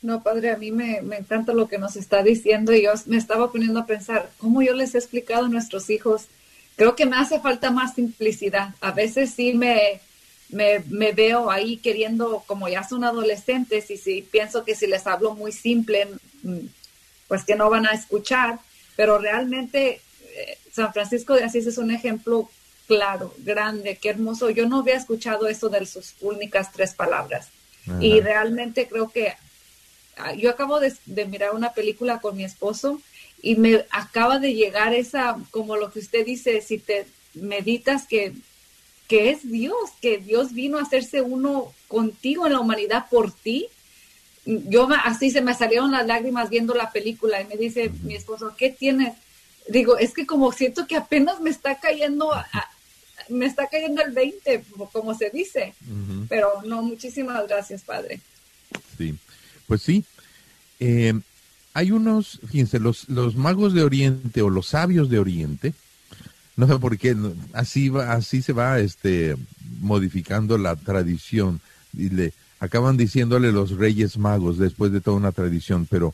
No, 0.02 0.22
padre, 0.24 0.50
a 0.52 0.58
mí 0.58 0.72
me, 0.72 1.02
me 1.02 1.18
encanta 1.18 1.54
lo 1.54 1.68
que 1.68 1.78
nos 1.78 1.96
está 1.96 2.24
diciendo 2.24 2.74
y 2.74 2.84
yo 2.84 2.92
me 3.06 3.18
estaba 3.18 3.52
poniendo 3.52 3.80
a 3.80 3.86
pensar 3.86 4.32
cómo 4.40 4.62
yo 4.62 4.74
les 4.74 4.96
he 4.96 4.98
explicado 4.98 5.46
a 5.46 5.50
nuestros 5.50 5.90
hijos. 5.90 6.24
Creo 6.76 6.96
que 6.96 7.06
me 7.06 7.18
hace 7.18 7.40
falta 7.40 7.70
más 7.72 7.94
simplicidad. 7.94 8.74
A 8.82 8.92
veces 8.92 9.32
sí 9.36 9.54
me, 9.54 10.02
me, 10.50 10.80
me 10.90 11.12
veo 11.12 11.52
ahí 11.52 11.78
queriendo, 11.78 12.44
como 12.48 12.68
ya 12.68 12.84
son 12.84 13.04
adolescentes 13.04 13.92
y 13.92 13.98
si 13.98 14.24
pienso 14.24 14.64
que 14.66 14.76
si 14.76 14.88
les 14.88 15.06
hablo 15.06 15.36
muy 15.36 15.52
simple, 15.52 16.08
mm, 16.44 16.58
pues 17.28 17.44
que 17.46 17.56
no 17.56 17.70
van 17.70 17.86
a 17.86 17.92
escuchar, 17.92 18.60
pero 18.96 19.20
realmente 19.20 20.02
eh, 20.36 20.58
San 20.74 20.92
Francisco 20.94 21.36
de 21.36 21.44
Asís 21.44 21.68
es 21.68 21.78
un 21.78 21.92
ejemplo 21.92 22.50
claro, 22.96 23.34
grande, 23.40 23.98
qué 24.02 24.10
hermoso. 24.10 24.50
Yo 24.50 24.68
no 24.68 24.80
había 24.80 24.96
escuchado 24.96 25.48
eso 25.48 25.70
de 25.70 25.86
sus 25.86 26.16
únicas 26.22 26.72
tres 26.72 26.94
palabras. 26.94 27.48
Y 28.00 28.20
realmente 28.22 28.88
creo 28.88 29.10
que 29.10 29.34
ah, 30.18 30.34
yo 30.34 30.50
acabo 30.50 30.80
de, 30.80 30.94
de 31.06 31.26
mirar 31.26 31.56
una 31.56 31.74
película 31.74 32.20
con 32.20 32.36
mi 32.38 32.44
esposo 32.44 33.02
y 33.42 33.56
me 33.56 33.86
acaba 33.92 34.40
de 34.40 34.54
llegar 34.54 34.94
esa, 34.94 35.38
como 35.52 35.78
lo 35.78 35.92
que 35.92 36.00
usted 36.00 36.26
dice, 36.26 36.62
si 36.62 36.78
te 36.78 37.08
meditas 37.34 38.08
que, 38.08 38.34
que 39.08 39.30
es 39.32 39.50
Dios, 39.50 39.90
que 40.02 40.18
Dios 40.18 40.54
vino 40.54 40.78
a 40.78 40.84
hacerse 40.84 41.22
uno 41.22 41.74
contigo 41.88 42.46
en 42.46 42.54
la 42.54 42.60
humanidad 42.60 43.06
por 43.10 43.32
ti. 43.32 43.68
Yo 44.46 44.88
así 45.06 45.32
se 45.32 45.42
me 45.42 45.54
salieron 45.54 45.92
las 45.92 46.06
lágrimas 46.08 46.50
viendo 46.50 46.74
la 46.74 46.92
película 46.92 47.42
y 47.42 47.46
me 47.46 47.56
dice 47.58 47.92
mi 48.04 48.16
esposo, 48.16 48.54
¿qué 48.58 48.70
tienes? 48.70 49.14
Digo, 49.68 49.98
es 49.98 50.14
que 50.14 50.26
como 50.26 50.52
siento 50.52 50.88
que 50.88 50.98
apenas 50.98 51.40
me 51.40 51.50
está 51.50 51.80
cayendo, 51.80 52.34
a- 52.34 52.48
me 53.32 53.46
está 53.46 53.68
cayendo 53.68 54.02
el 54.04 54.12
20, 54.12 54.64
como- 54.92 55.14
se 55.16 55.30
dice. 55.30 55.74
Pero 56.30 56.62
no, 56.66 56.82
muchísimas 56.82 57.48
gracias, 57.48 57.82
Padre. 57.84 58.20
Sí, 58.98 59.16
pues 59.68 59.82
sí. 59.82 60.04
Eh, 60.80 61.14
hay 61.74 61.92
unos, 61.92 62.40
fíjense, 62.48 62.80
los, 62.80 63.08
los 63.10 63.36
magos 63.36 63.74
de 63.74 63.84
Oriente 63.84 64.42
o 64.42 64.50
los 64.50 64.68
sabios 64.68 65.10
de 65.10 65.20
Oriente, 65.20 65.74
no 66.58 66.68
sé 66.68 66.78
por 66.80 66.98
qué, 66.98 67.16
así, 67.54 67.90
va, 67.90 68.14
así 68.14 68.42
se 68.42 68.54
va 68.54 68.80
este, 68.80 69.36
modificando 69.80 70.58
la 70.58 70.76
tradición. 70.76 71.62
Y 71.98 72.10
le, 72.10 72.34
acaban 72.62 72.96
diciéndole 72.96 73.52
los 73.52 73.72
reyes 73.72 74.18
magos 74.18 74.58
después 74.58 74.92
de 74.92 75.02
toda 75.02 75.18
una 75.18 75.32
tradición, 75.32 75.88
pero 75.90 76.14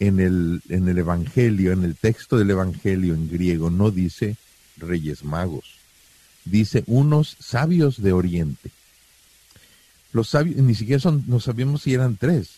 en 0.00 0.20
el, 0.20 0.60
en 0.68 0.88
el 0.88 0.98
Evangelio, 0.98 1.72
en 1.72 1.84
el 1.84 1.94
texto 1.94 2.36
del 2.36 2.50
Evangelio 2.50 3.14
en 3.14 3.30
griego, 3.30 3.70
no 3.70 3.90
dice 3.90 4.36
reyes 4.76 5.22
magos, 5.22 5.76
dice 6.44 6.84
unos 6.86 7.36
sabios 7.40 8.02
de 8.02 8.12
Oriente. 8.12 8.70
Los 10.12 10.28
sabios, 10.28 10.56
ni 10.56 10.74
siquiera 10.74 11.00
son, 11.00 11.24
no 11.26 11.40
sabíamos 11.40 11.82
si 11.82 11.94
eran 11.94 12.16
tres. 12.16 12.50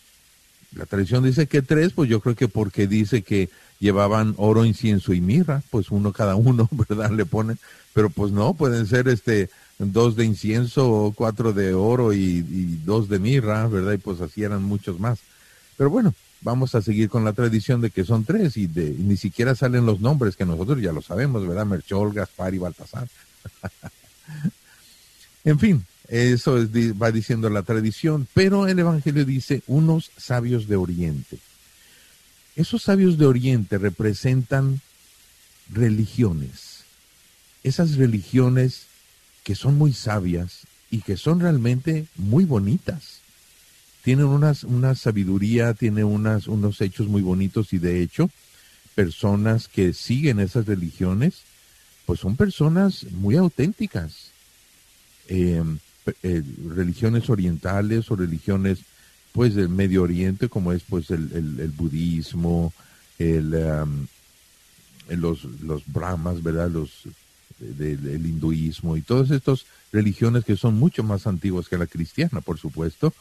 La 0.75 0.85
tradición 0.85 1.23
dice 1.23 1.47
que 1.47 1.61
tres, 1.61 1.93
pues 1.93 2.09
yo 2.09 2.19
creo 2.19 2.35
que 2.35 2.47
porque 2.47 2.87
dice 2.87 3.21
que 3.21 3.49
llevaban 3.79 4.33
oro, 4.37 4.65
incienso 4.65 5.13
y 5.13 5.21
mirra, 5.21 5.63
pues 5.71 5.91
uno 5.91 6.11
cada 6.11 6.35
uno, 6.35 6.67
¿verdad? 6.89 7.11
Le 7.11 7.25
ponen, 7.25 7.57
pero 7.93 8.09
pues 8.09 8.31
no, 8.31 8.53
pueden 8.53 8.85
ser 8.85 9.07
este 9.07 9.49
dos 9.79 10.15
de 10.15 10.25
incienso 10.25 11.13
cuatro 11.15 11.53
de 11.53 11.73
oro 11.73 12.11
y, 12.11 12.17
y 12.19 12.81
dos 12.83 13.09
de 13.09 13.19
mirra, 13.19 13.67
¿verdad? 13.67 13.93
Y 13.93 13.97
pues 13.97 14.21
así 14.21 14.43
eran 14.43 14.63
muchos 14.63 14.99
más. 14.99 15.19
Pero 15.77 15.89
bueno, 15.89 16.13
vamos 16.41 16.75
a 16.75 16.81
seguir 16.81 17.09
con 17.09 17.23
la 17.23 17.33
tradición 17.33 17.81
de 17.81 17.89
que 17.89 18.03
son 18.03 18.23
tres 18.23 18.57
y, 18.57 18.67
de, 18.67 18.85
y 18.85 19.03
ni 19.03 19.17
siquiera 19.17 19.55
salen 19.55 19.85
los 19.85 19.99
nombres 19.99 20.35
que 20.35 20.45
nosotros 20.45 20.81
ya 20.81 20.91
lo 20.91 21.01
sabemos, 21.01 21.47
¿verdad? 21.47 21.65
Merchol, 21.65 22.13
Gaspar 22.13 22.53
y 22.53 22.57
Baltasar. 22.57 23.07
En 25.43 25.59
fin, 25.59 25.85
eso 26.09 26.57
es 26.57 26.69
va 27.01 27.09
diciendo 27.09 27.49
la 27.49 27.63
tradición, 27.63 28.27
pero 28.33 28.67
el 28.67 28.79
Evangelio 28.79 29.23
dice 29.23 29.63
unos 29.67 30.11
sabios 30.17 30.67
de 30.67 30.75
Oriente. 30.75 31.39
Esos 32.57 32.83
sabios 32.83 33.17
de 33.17 33.27
Oriente 33.27 33.77
representan 33.77 34.81
religiones, 35.69 36.83
esas 37.63 37.95
religiones 37.95 38.87
que 39.43 39.55
son 39.55 39.77
muy 39.77 39.93
sabias 39.93 40.63
y 40.91 40.99
que 40.99 41.15
son 41.15 41.39
realmente 41.39 42.07
muy 42.15 42.43
bonitas. 42.43 43.19
Tienen 44.03 44.25
unas, 44.25 44.63
una 44.65 44.95
sabiduría, 44.95 45.73
tienen 45.73 46.05
unas, 46.05 46.47
unos 46.47 46.81
hechos 46.81 47.07
muy 47.07 47.21
bonitos 47.21 47.73
y 47.73 47.77
de 47.77 48.01
hecho, 48.01 48.29
personas 48.95 49.67
que 49.67 49.93
siguen 49.93 50.39
esas 50.39 50.65
religiones, 50.65 51.43
pues 52.07 52.19
son 52.21 52.35
personas 52.37 53.03
muy 53.11 53.35
auténticas 53.35 54.31
eh, 55.27 55.61
eh, 56.23 56.41
religiones 56.69 57.29
orientales 57.29 58.09
o 58.09 58.15
religiones 58.15 58.79
pues 59.33 59.53
del 59.55 59.67
Medio 59.69 60.03
Oriente 60.03 60.47
como 60.49 60.71
es 60.71 60.81
pues 60.89 61.11
el, 61.11 61.29
el- 61.59 61.69
budismo, 61.77 62.73
el, 63.19 63.53
eh, 63.53 63.85
los, 65.17 65.43
los 65.61 65.83
brahmas, 65.85 66.41
¿verdad? 66.41 66.71
Los 66.71 66.89
de- 67.59 67.97
del 67.97 68.25
hinduismo 68.25 68.95
y 68.97 69.01
todas 69.01 69.29
estas 69.31 69.65
religiones 69.91 70.45
que 70.45 70.55
son 70.55 70.75
mucho 70.79 71.03
más 71.03 71.27
antiguas 71.27 71.67
que 71.67 71.77
la 71.77 71.87
cristiana, 71.87 72.39
por 72.41 72.57
supuesto. 72.57 73.13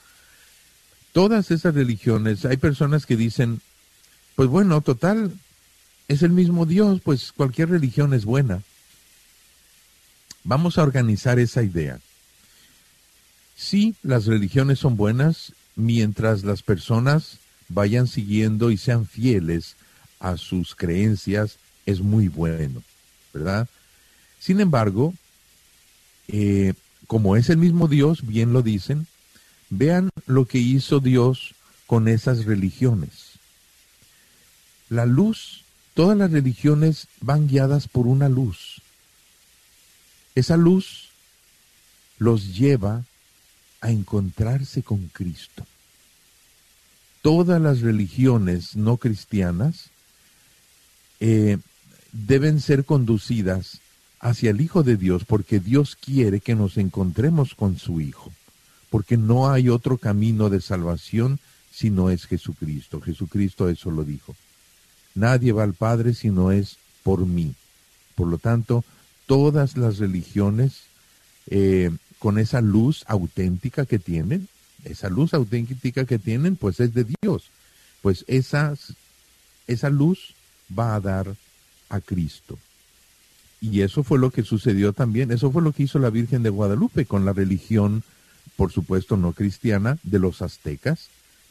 Todas 1.12 1.50
esas 1.50 1.74
religiones, 1.74 2.44
hay 2.44 2.56
personas 2.56 3.04
que 3.06 3.16
dicen, 3.16 3.60
pues 4.36 4.48
bueno, 4.48 4.80
total, 4.80 5.32
es 6.08 6.22
el 6.22 6.30
mismo 6.30 6.66
Dios, 6.66 7.00
pues 7.02 7.32
cualquier 7.32 7.70
religión 7.70 8.14
es 8.14 8.24
buena. 8.24 8.62
Vamos 10.46 10.78
a 10.78 10.84
organizar 10.84 11.40
esa 11.40 11.64
idea. 11.64 11.98
Sí, 13.56 13.96
las 14.04 14.26
religiones 14.26 14.78
son 14.78 14.96
buenas 14.96 15.52
mientras 15.74 16.44
las 16.44 16.62
personas 16.62 17.38
vayan 17.68 18.06
siguiendo 18.06 18.70
y 18.70 18.76
sean 18.76 19.06
fieles 19.06 19.74
a 20.20 20.36
sus 20.36 20.76
creencias, 20.76 21.58
es 21.84 22.00
muy 22.00 22.28
bueno, 22.28 22.84
¿verdad? 23.34 23.68
Sin 24.38 24.60
embargo, 24.60 25.14
eh, 26.28 26.74
como 27.08 27.34
es 27.34 27.50
el 27.50 27.56
mismo 27.56 27.88
Dios, 27.88 28.24
bien 28.24 28.52
lo 28.52 28.62
dicen, 28.62 29.08
vean 29.68 30.10
lo 30.26 30.44
que 30.44 30.58
hizo 30.58 31.00
Dios 31.00 31.56
con 31.88 32.06
esas 32.06 32.44
religiones. 32.44 33.32
La 34.90 35.06
luz, 35.06 35.64
todas 35.94 36.16
las 36.16 36.30
religiones 36.30 37.08
van 37.20 37.48
guiadas 37.48 37.88
por 37.88 38.06
una 38.06 38.28
luz. 38.28 38.80
Esa 40.36 40.56
luz 40.56 41.08
los 42.18 42.54
lleva 42.54 43.04
a 43.80 43.90
encontrarse 43.90 44.82
con 44.82 45.08
Cristo. 45.08 45.66
Todas 47.22 47.60
las 47.60 47.80
religiones 47.80 48.76
no 48.76 48.98
cristianas 48.98 49.90
eh, 51.20 51.58
deben 52.12 52.60
ser 52.60 52.84
conducidas 52.84 53.80
hacia 54.20 54.50
el 54.50 54.60
Hijo 54.60 54.82
de 54.82 54.96
Dios 54.96 55.24
porque 55.24 55.58
Dios 55.58 55.96
quiere 55.96 56.40
que 56.40 56.54
nos 56.54 56.76
encontremos 56.76 57.54
con 57.54 57.78
su 57.78 58.00
Hijo, 58.00 58.30
porque 58.90 59.16
no 59.16 59.50
hay 59.50 59.70
otro 59.70 59.96
camino 59.96 60.50
de 60.50 60.60
salvación 60.60 61.40
si 61.72 61.88
no 61.88 62.10
es 62.10 62.26
Jesucristo. 62.26 63.00
Jesucristo 63.00 63.70
eso 63.70 63.90
lo 63.90 64.04
dijo. 64.04 64.36
Nadie 65.14 65.52
va 65.52 65.62
al 65.62 65.72
Padre 65.72 66.12
si 66.12 66.28
no 66.28 66.52
es 66.52 66.76
por 67.02 67.24
mí. 67.24 67.54
Por 68.14 68.28
lo 68.28 68.36
tanto, 68.38 68.84
todas 69.26 69.76
las 69.76 69.98
religiones 69.98 70.84
eh, 71.48 71.90
con 72.18 72.38
esa 72.38 72.60
luz 72.60 73.04
auténtica 73.06 73.86
que 73.86 73.98
tienen, 73.98 74.48
esa 74.84 75.08
luz 75.08 75.34
auténtica 75.34 76.04
que 76.04 76.18
tienen, 76.18 76.56
pues 76.56 76.80
es 76.80 76.94
de 76.94 77.06
Dios. 77.20 77.50
Pues 78.02 78.24
esas, 78.28 78.94
esa 79.66 79.90
luz 79.90 80.34
va 80.76 80.94
a 80.94 81.00
dar 81.00 81.34
a 81.88 82.00
Cristo. 82.00 82.58
Y 83.60 83.80
eso 83.80 84.02
fue 84.02 84.18
lo 84.18 84.30
que 84.30 84.42
sucedió 84.42 84.92
también, 84.92 85.30
eso 85.32 85.50
fue 85.50 85.62
lo 85.62 85.72
que 85.72 85.84
hizo 85.84 85.98
la 85.98 86.10
Virgen 86.10 86.42
de 86.42 86.50
Guadalupe 86.50 87.06
con 87.06 87.24
la 87.24 87.32
religión, 87.32 88.02
por 88.56 88.70
supuesto 88.70 89.16
no 89.16 89.32
cristiana, 89.32 89.98
de 90.02 90.18
los 90.18 90.42
aztecas. 90.42 91.08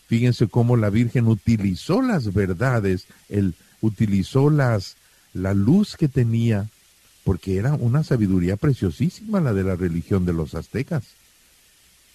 Fíjense 0.07 0.47
cómo 0.47 0.77
la 0.77 0.89
Virgen 0.89 1.27
utilizó 1.27 2.01
las 2.01 2.33
verdades, 2.33 3.05
el, 3.27 3.55
utilizó 3.81 4.49
las, 4.49 4.95
la 5.33 5.53
luz 5.53 5.95
que 5.97 6.07
tenía, 6.07 6.69
porque 7.25 7.57
era 7.57 7.73
una 7.73 8.03
sabiduría 8.03 8.55
preciosísima 8.55 9.41
la 9.41 9.51
de 9.51 9.63
la 9.63 9.75
religión 9.75 10.25
de 10.25 10.33
los 10.33 10.53
aztecas. 10.53 11.03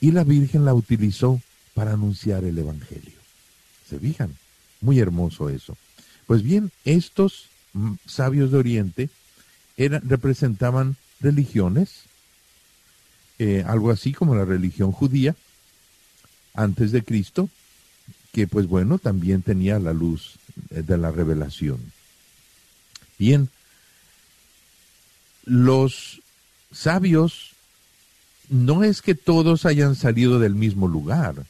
Y 0.00 0.12
la 0.12 0.22
Virgen 0.22 0.64
la 0.64 0.72
utilizó 0.72 1.42
para 1.74 1.92
anunciar 1.92 2.44
el 2.44 2.56
Evangelio. 2.56 3.18
¿Se 3.88 3.98
fijan? 3.98 4.36
Muy 4.80 5.00
hermoso 5.00 5.50
eso. 5.50 5.76
Pues 6.26 6.44
bien, 6.44 6.70
estos 6.84 7.48
mm, 7.72 7.94
sabios 8.06 8.52
de 8.52 8.58
Oriente 8.58 9.10
eran, 9.76 10.08
representaban 10.08 10.96
religiones, 11.20 12.04
eh, 13.40 13.64
algo 13.66 13.90
así 13.90 14.12
como 14.12 14.36
la 14.36 14.44
religión 14.44 14.92
judía, 14.92 15.34
antes 16.54 16.92
de 16.92 17.02
Cristo, 17.02 17.50
que 18.32 18.46
pues 18.46 18.68
bueno, 18.68 18.98
también 18.98 19.42
tenía 19.42 19.80
la 19.80 19.92
luz 19.92 20.36
eh, 20.70 20.82
de 20.82 20.96
la 20.96 21.10
revelación. 21.10 21.80
Bien, 23.18 23.50
los 25.44 26.20
sabios 26.72 27.52
no 28.48 28.84
es 28.84 29.00
que 29.00 29.14
todos 29.14 29.64
hayan 29.64 29.94
salido 29.94 30.38
del 30.38 30.54
mismo 30.54 30.88
lugar, 30.88 31.46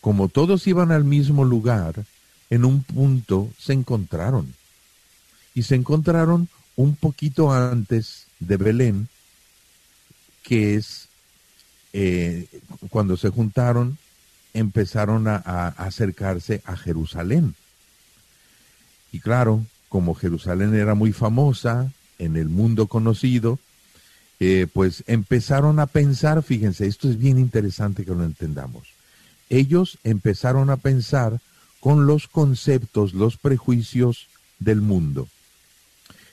como 0.00 0.28
todos 0.28 0.66
iban 0.66 0.90
al 0.90 1.04
mismo 1.04 1.44
lugar, 1.44 2.04
en 2.50 2.64
un 2.64 2.82
punto 2.82 3.50
se 3.58 3.72
encontraron. 3.72 4.54
Y 5.54 5.64
se 5.64 5.74
encontraron 5.74 6.48
un 6.76 6.96
poquito 6.96 7.52
antes 7.52 8.26
de 8.40 8.56
Belén, 8.56 9.08
que 10.42 10.74
es 10.74 11.08
eh, 11.92 12.46
cuando 12.88 13.16
se 13.16 13.28
juntaron, 13.28 13.98
empezaron 14.54 15.28
a, 15.28 15.36
a, 15.36 15.68
acercarse 15.68 16.62
a 16.64 16.76
Jerusalén. 16.76 17.54
Y 19.12 19.20
claro, 19.20 19.64
como 19.90 20.14
Jerusalén 20.14 20.74
era 20.74 20.94
muy 20.94 21.12
famosa 21.12 21.92
en 22.24 22.36
el 22.36 22.48
mundo 22.48 22.86
conocido, 22.86 23.58
eh, 24.40 24.66
pues 24.72 25.04
empezaron 25.06 25.78
a 25.78 25.86
pensar, 25.86 26.42
fíjense, 26.42 26.86
esto 26.86 27.08
es 27.08 27.18
bien 27.18 27.38
interesante 27.38 28.04
que 28.04 28.14
lo 28.14 28.24
entendamos. 28.24 28.88
Ellos 29.48 29.98
empezaron 30.04 30.70
a 30.70 30.76
pensar 30.76 31.40
con 31.80 32.06
los 32.06 32.28
conceptos, 32.28 33.12
los 33.12 33.36
prejuicios 33.36 34.28
del 34.58 34.80
mundo 34.80 35.28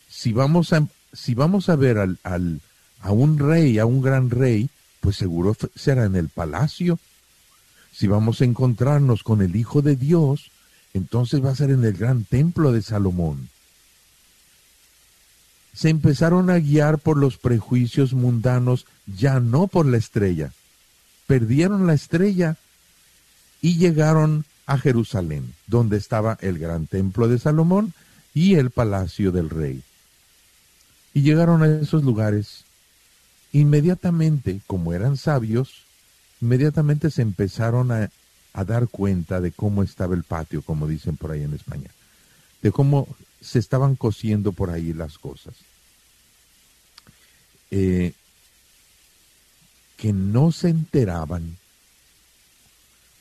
si 0.09 0.33
vamos 0.33 0.73
a, 0.73 0.85
si 1.13 1.35
vamos 1.35 1.69
a 1.69 1.75
ver 1.75 1.97
al, 1.99 2.17
al, 2.23 2.59
a 2.99 3.11
un 3.11 3.37
rey, 3.37 3.79
a 3.79 3.85
un 3.85 4.01
gran 4.01 4.29
rey, 4.29 4.69
pues 4.99 5.15
seguro 5.15 5.55
será 5.75 6.05
en 6.05 6.15
el 6.15 6.29
palacio. 6.29 6.99
Si 7.93 8.07
vamos 8.07 8.41
a 8.41 8.45
encontrarnos 8.45 9.23
con 9.23 9.41
el 9.41 9.55
Hijo 9.55 9.81
de 9.81 9.95
Dios, 9.95 10.51
entonces 10.93 11.43
va 11.43 11.51
a 11.51 11.55
ser 11.55 11.69
en 11.69 11.85
el 11.85 11.93
gran 11.93 12.23
templo 12.25 12.71
de 12.71 12.81
Salomón. 12.81 13.49
Se 15.80 15.88
empezaron 15.88 16.49
a 16.49 16.59
guiar 16.59 16.97
por 16.97 17.15
los 17.15 17.38
prejuicios 17.38 18.11
mundanos, 18.11 18.86
ya 19.07 19.39
no 19.39 19.67
por 19.67 19.86
la 19.86 19.95
estrella. 19.95 20.51
Perdieron 21.25 21.88
la 21.88 21.93
estrella 21.93 22.57
y 23.61 23.77
llegaron 23.77 24.43
a 24.65 24.77
Jerusalén, 24.77 25.53
donde 25.67 25.95
estaba 25.95 26.38
el 26.41 26.59
gran 26.59 26.86
templo 26.86 27.30
de 27.30 27.39
Salomón 27.39 27.93
y 28.34 28.55
el 28.55 28.71
palacio 28.71 29.32
del 29.32 29.49
rey. 29.49 29.82
Y 31.13 31.21
llegaron 31.21 31.63
a 31.63 31.80
esos 31.80 32.03
lugares. 32.03 32.65
Inmediatamente, 33.53 34.59
como 34.67 34.91
eran 34.91 35.15
sabios, 35.15 35.86
inmediatamente 36.41 37.09
se 37.09 37.21
empezaron 37.21 37.93
a, 37.93 38.09
dar 38.65 38.89
cuenta 38.89 39.39
de 39.39 39.53
cómo 39.53 39.82
estaba 39.82 40.13
el 40.13 40.23
patio, 40.25 40.61
como 40.61 40.88
dicen 40.88 41.15
por 41.15 41.32
ahí 41.32 41.43
en 41.43 41.53
España, 41.53 41.89
de 42.61 42.69
cómo 42.73 43.07
se 43.41 43.59
estaban 43.59 43.95
cosiendo 43.95 44.51
por 44.51 44.69
ahí 44.69 44.93
las 44.93 45.17
cosas. 45.17 45.55
Eh, 47.71 48.13
que 49.97 50.13
no 50.13 50.51
se 50.51 50.69
enteraban, 50.69 51.57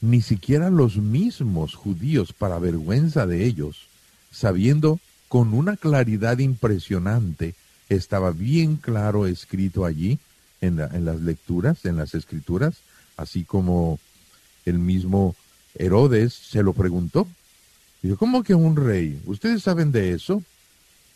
ni 0.00 0.22
siquiera 0.22 0.70
los 0.70 0.96
mismos 0.96 1.74
judíos, 1.74 2.32
para 2.32 2.58
vergüenza 2.58 3.26
de 3.26 3.44
ellos, 3.44 3.88
sabiendo 4.30 5.00
con 5.28 5.52
una 5.54 5.76
claridad 5.76 6.38
impresionante 6.38 7.54
estaba 7.88 8.30
bien 8.32 8.76
claro 8.76 9.26
escrito 9.26 9.84
allí 9.84 10.18
en, 10.60 10.76
las 10.76 11.20
lecturas, 11.20 11.84
en 11.84 11.96
las 11.96 12.14
escrituras, 12.14 12.78
así 13.16 13.44
como 13.44 13.98
el 14.64 14.78
mismo 14.78 15.34
Herodes 15.74 16.34
se 16.34 16.62
lo 16.62 16.72
preguntó. 16.72 17.26
Dijo, 18.03 18.16
¿cómo 18.16 18.42
que 18.42 18.55
un 18.55 18.76
rey? 18.76 19.20
¿Ustedes 19.26 19.62
saben 19.62 19.92
de 19.92 20.12
eso? 20.12 20.42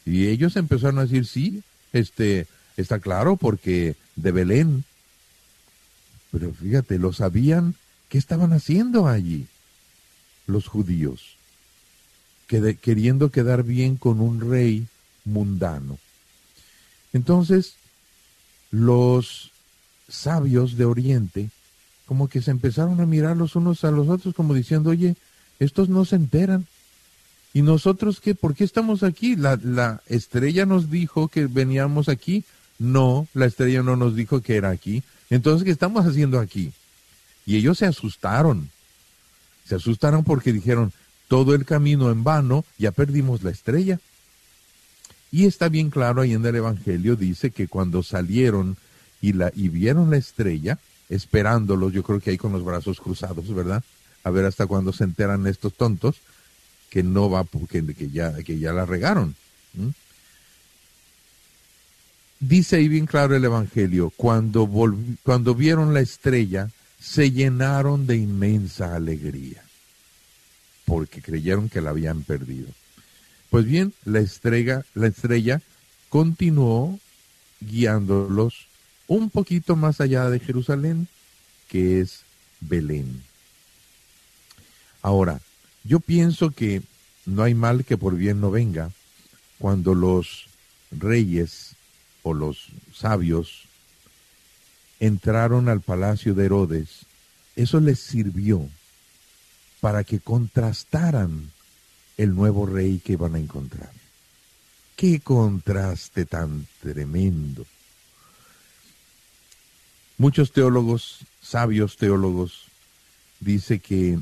Y 0.05 0.27
ellos 0.27 0.57
empezaron 0.57 0.99
a 0.99 1.03
decir, 1.03 1.27
sí, 1.27 1.63
este, 1.93 2.47
está 2.77 2.99
claro 2.99 3.37
porque 3.37 3.97
de 4.17 4.33
Belén. 4.33 4.85
Pero 6.31 6.53
fíjate, 6.53 6.99
lo 6.99 7.13
sabían, 7.13 7.75
¿qué 8.09 8.19
estaban 8.19 8.53
haciendo 8.53 9.07
allí 9.07 9.47
los 10.47 10.67
judíos? 10.67 11.37
queriendo 12.83 13.31
quedar 13.31 13.63
bien 13.63 13.97
con 13.97 14.21
un 14.21 14.41
rey 14.41 14.87
mundano. 15.25 15.99
Entonces, 17.15 17.77
los 18.71 19.53
sabios 20.07 20.77
de 20.77 20.85
Oriente 20.85 21.51
como 22.07 22.29
que 22.29 22.43
se 22.43 22.51
empezaron 22.51 23.01
a 23.01 23.07
mirar 23.07 23.39
los 23.39 23.57
unos 23.57 23.85
a 23.85 23.91
los 23.91 24.09
otros 24.09 24.35
como 24.35 24.53
diciendo, 24.53 24.91
oye, 24.91 25.17
estos 25.59 25.89
no 25.89 26.05
se 26.05 26.17
enteran. 26.17 26.67
¿Y 27.55 27.63
nosotros 27.63 28.21
qué? 28.21 28.35
¿Por 28.35 28.55
qué 28.55 28.65
estamos 28.65 29.03
aquí? 29.03 29.37
La, 29.37 29.59
la 29.63 30.03
estrella 30.07 30.65
nos 30.65 30.91
dijo 30.91 31.29
que 31.29 31.47
veníamos 31.47 32.09
aquí. 32.09 32.45
No, 32.79 33.29
la 33.35 33.47
estrella 33.47 33.83
no 33.83 33.97
nos 33.97 34.17
dijo 34.17 34.41
que 34.41 34.57
era 34.57 34.71
aquí. 34.71 35.03
Entonces, 35.29 35.65
¿qué 35.65 35.71
estamos 35.71 36.07
haciendo 36.07 36.41
aquí? 36.41 36.73
Y 37.45 37.57
ellos 37.57 37.79
se 37.79 37.87
asustaron. 37.87 38.71
Se 39.67 39.75
asustaron 39.75 40.25
porque 40.25 40.53
dijeron, 40.53 40.93
todo 41.29 41.55
el 41.55 41.65
camino 41.65 42.11
en 42.11 42.25
vano, 42.25 42.65
ya 42.79 42.91
perdimos 42.91 43.43
la 43.43 43.51
estrella. 43.51 44.01
Y 45.31 45.47
está 45.47 45.69
bien 45.69 45.91
claro 45.91 46.23
ahí 46.23 46.35
en 46.35 46.45
el 46.45 46.57
Evangelio, 46.57 47.17
dice 47.17 47.51
que 47.51 47.69
cuando 47.69 48.03
salieron 48.03 48.77
y, 49.21 49.33
la, 49.33 49.51
y 49.55 49.69
vieron 49.69 50.11
la 50.11 50.19
estrella, 50.19 50.79
esperándolos, 51.09 51.93
yo 51.93 52.03
creo 52.03 52.21
que 52.21 52.31
ahí 52.31 52.39
con 52.39 52.53
los 52.53 52.65
brazos 52.65 53.01
cruzados, 53.01 53.53
¿verdad? 53.55 53.83
A 54.25 54.31
ver 54.31 54.45
hasta 54.45 54.67
cuándo 54.67 54.93
se 54.93 55.05
enteran 55.05 55.47
estos 55.47 55.73
tontos 55.75 56.17
que 56.93 57.03
no 57.03 57.31
va, 57.31 57.45
porque 57.45 57.83
que 57.95 58.11
ya, 58.11 58.35
que 58.43 58.59
ya 58.59 58.75
la 58.75 58.85
regaron. 58.85 59.35
Dice 62.39 62.77
ahí 62.77 62.87
bien 62.87 63.07
claro 63.07 63.35
el 63.35 63.43
Evangelio, 63.43 64.13
cuando, 64.15 64.69
cuando 65.23 65.55
vieron 65.55 65.95
la 65.95 66.01
estrella, 66.01 66.69
se 67.01 67.31
llenaron 67.31 68.07
de 68.07 68.19
inmensa 68.19 68.95
alegría, 68.95 69.65
porque 70.85 71.23
creyeron 71.23 71.71
que 71.71 71.81
la 71.81 71.91
habían 71.91 72.25
perdido. 72.25 72.69
Pues 73.49 73.65
bien, 73.65 73.95
la 74.05 74.21
la 74.93 75.07
estrella 75.07 75.63
continuó 76.11 77.01
guiándolos 77.61 78.67
un 79.07 79.31
poquito 79.31 79.77
más 79.77 80.03
allá 80.03 80.29
de 80.29 80.41
Jerusalén, 80.41 81.09
que 81.69 82.03
es 82.03 82.21
Belén. 82.61 83.23
Ahora, 85.01 85.41
yo 85.85 86.01
pienso 86.01 86.51
que 86.51 86.83
no 87.27 87.43
hay 87.43 87.55
mal 87.55 87.85
que 87.85 87.97
por 87.97 88.17
bien 88.17 88.41
no 88.41 88.51
venga 88.51 88.91
cuando 89.59 89.95
los 89.95 90.47
reyes 90.91 91.75
o 92.23 92.35
los 92.35 92.69
sabios 92.95 93.65
entraron 95.01 95.69
al 95.69 95.81
palacio 95.81 96.35
de 96.35 96.45
Herodes, 96.45 97.07
eso 97.57 97.81
les 97.81 97.99
sirvió 97.99 98.69
para 99.81 100.05
que 100.05 100.21
contrastaran 100.21 101.51
el 102.17 102.35
nuevo 102.35 102.67
rey 102.67 103.01
que 103.05 103.15
iban 103.15 103.35
a 103.35 103.41
encontrar. 103.41 103.91
Qué 104.95 105.19
contraste 105.21 106.25
tan 106.25 106.67
tremendo. 106.81 107.67
Muchos 110.19 110.53
teólogos, 110.53 111.19
sabios 111.41 111.97
teólogos, 111.97 112.67
dice 113.41 113.81
que 113.81 114.21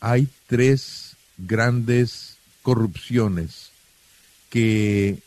hay 0.00 0.28
tres 0.46 1.16
grandes 1.38 2.36
corrupciones 2.62 3.70
que, 4.48 5.22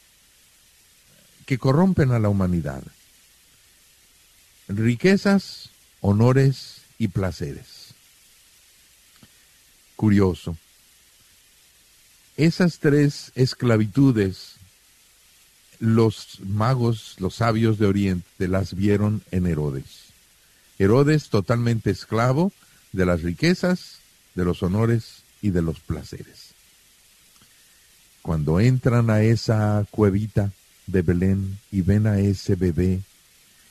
que 1.46 1.58
corrompen 1.58 2.12
a 2.12 2.20
la 2.20 2.30
humanidad. 2.30 2.84
Riquezas, 4.68 5.70
honores 6.02 6.82
y 6.98 7.10
placeres. 7.10 7.94
Curioso. 9.96 10.58
Esas 12.36 12.80
tres 12.80 13.32
esclavitudes, 13.36 14.56
los 15.80 16.40
magos, 16.42 17.16
los 17.20 17.36
sabios 17.36 17.78
de 17.78 17.86
Oriente, 17.86 18.48
las 18.48 18.74
vieron 18.74 19.22
en 19.32 19.46
Herodes. 19.46 20.14
Herodes 20.80 21.30
totalmente 21.30 21.92
esclavo 21.92 22.52
de 22.92 23.06
las 23.06 23.22
riquezas, 23.22 24.00
de 24.36 24.46
los 24.46 24.64
honores 24.64 25.24
y 25.42 25.52
de 25.52 25.62
los 25.62 25.80
placeres. 25.80 26.54
Cuando 28.22 28.60
entran 28.60 29.10
a 29.10 29.22
esa 29.22 29.86
cuevita 29.92 30.52
de 30.88 31.02
Belén 31.02 31.60
y 31.72 31.82
ven 31.82 32.08
a 32.08 32.20
ese 32.20 32.56
bebé, 32.56 33.02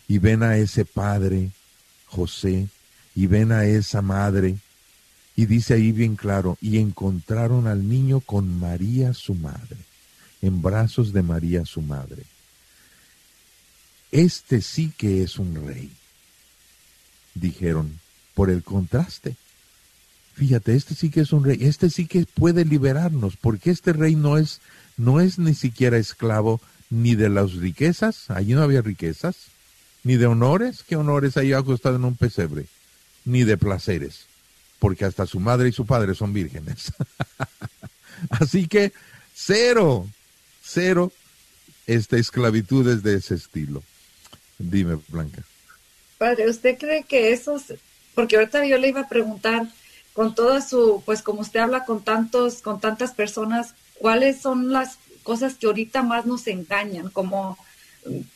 y 0.08 0.18
ven 0.18 0.42
a 0.42 0.56
ese 0.56 0.84
padre, 0.84 1.50
José, 2.06 2.68
y 3.14 3.26
ven 3.26 3.52
a 3.52 3.64
esa 3.64 4.02
madre, 4.02 4.56
y 5.34 5.46
dice 5.46 5.74
ahí 5.74 5.92
bien 5.92 6.16
claro, 6.16 6.58
y 6.60 6.78
encontraron 6.78 7.66
al 7.66 7.88
niño 7.88 8.20
con 8.20 8.60
María 8.60 9.14
su 9.14 9.34
madre, 9.34 9.78
en 10.42 10.60
brazos 10.60 11.12
de 11.12 11.22
María 11.22 11.64
su 11.64 11.80
madre. 11.80 12.24
Este 14.10 14.60
sí 14.60 14.92
que 14.96 15.22
es 15.22 15.38
un 15.38 15.66
rey, 15.66 15.90
dijeron, 17.34 17.98
por 18.34 18.50
el 18.50 18.62
contraste. 18.62 19.36
Fíjate, 20.34 20.74
este 20.74 20.94
sí 20.94 21.10
que 21.10 21.20
es 21.20 21.32
un 21.32 21.44
rey, 21.44 21.58
este 21.60 21.90
sí 21.90 22.06
que 22.06 22.24
puede 22.24 22.64
liberarnos, 22.64 23.36
porque 23.36 23.70
este 23.70 23.92
rey 23.92 24.14
no 24.14 24.38
es, 24.38 24.60
no 24.96 25.20
es 25.20 25.38
ni 25.38 25.54
siquiera 25.54 25.98
esclavo 25.98 26.60
ni 26.90 27.14
de 27.14 27.28
las 27.28 27.54
riquezas, 27.54 28.30
allí 28.30 28.54
no 28.54 28.62
había 28.62 28.82
riquezas, 28.82 29.36
ni 30.04 30.16
de 30.16 30.26
honores, 30.26 30.82
¿qué 30.82 30.96
honores 30.96 31.36
ahí 31.36 31.52
acostado 31.52 31.96
en 31.96 32.04
un 32.04 32.16
pesebre? 32.16 32.66
Ni 33.24 33.44
de 33.44 33.56
placeres, 33.56 34.26
porque 34.78 35.04
hasta 35.04 35.26
su 35.26 35.38
madre 35.38 35.68
y 35.68 35.72
su 35.72 35.86
padre 35.86 36.14
son 36.14 36.32
vírgenes. 36.32 36.92
Así 38.30 38.66
que 38.66 38.92
cero, 39.34 40.08
cero 40.62 41.12
esta 41.86 42.16
esclavitudes 42.16 43.02
de 43.02 43.16
ese 43.16 43.34
estilo. 43.34 43.82
Dime, 44.58 44.98
Blanca. 45.08 45.42
Padre, 46.18 46.48
¿usted 46.48 46.78
cree 46.78 47.04
que 47.04 47.32
esos, 47.32 47.74
porque 48.14 48.36
ahorita 48.36 48.64
yo 48.66 48.78
le 48.78 48.88
iba 48.88 49.00
a 49.00 49.08
preguntar, 49.08 49.68
con 50.12 50.34
toda 50.34 50.60
su, 50.60 51.02
pues 51.06 51.22
como 51.22 51.40
usted 51.40 51.60
habla 51.60 51.84
con 51.84 52.02
tantos, 52.02 52.60
con 52.62 52.80
tantas 52.80 53.12
personas, 53.12 53.74
¿cuáles 53.98 54.40
son 54.40 54.72
las 54.72 54.98
cosas 55.22 55.54
que 55.54 55.66
ahorita 55.66 56.02
más 56.02 56.26
nos 56.26 56.46
engañan? 56.46 57.08
Como, 57.10 57.56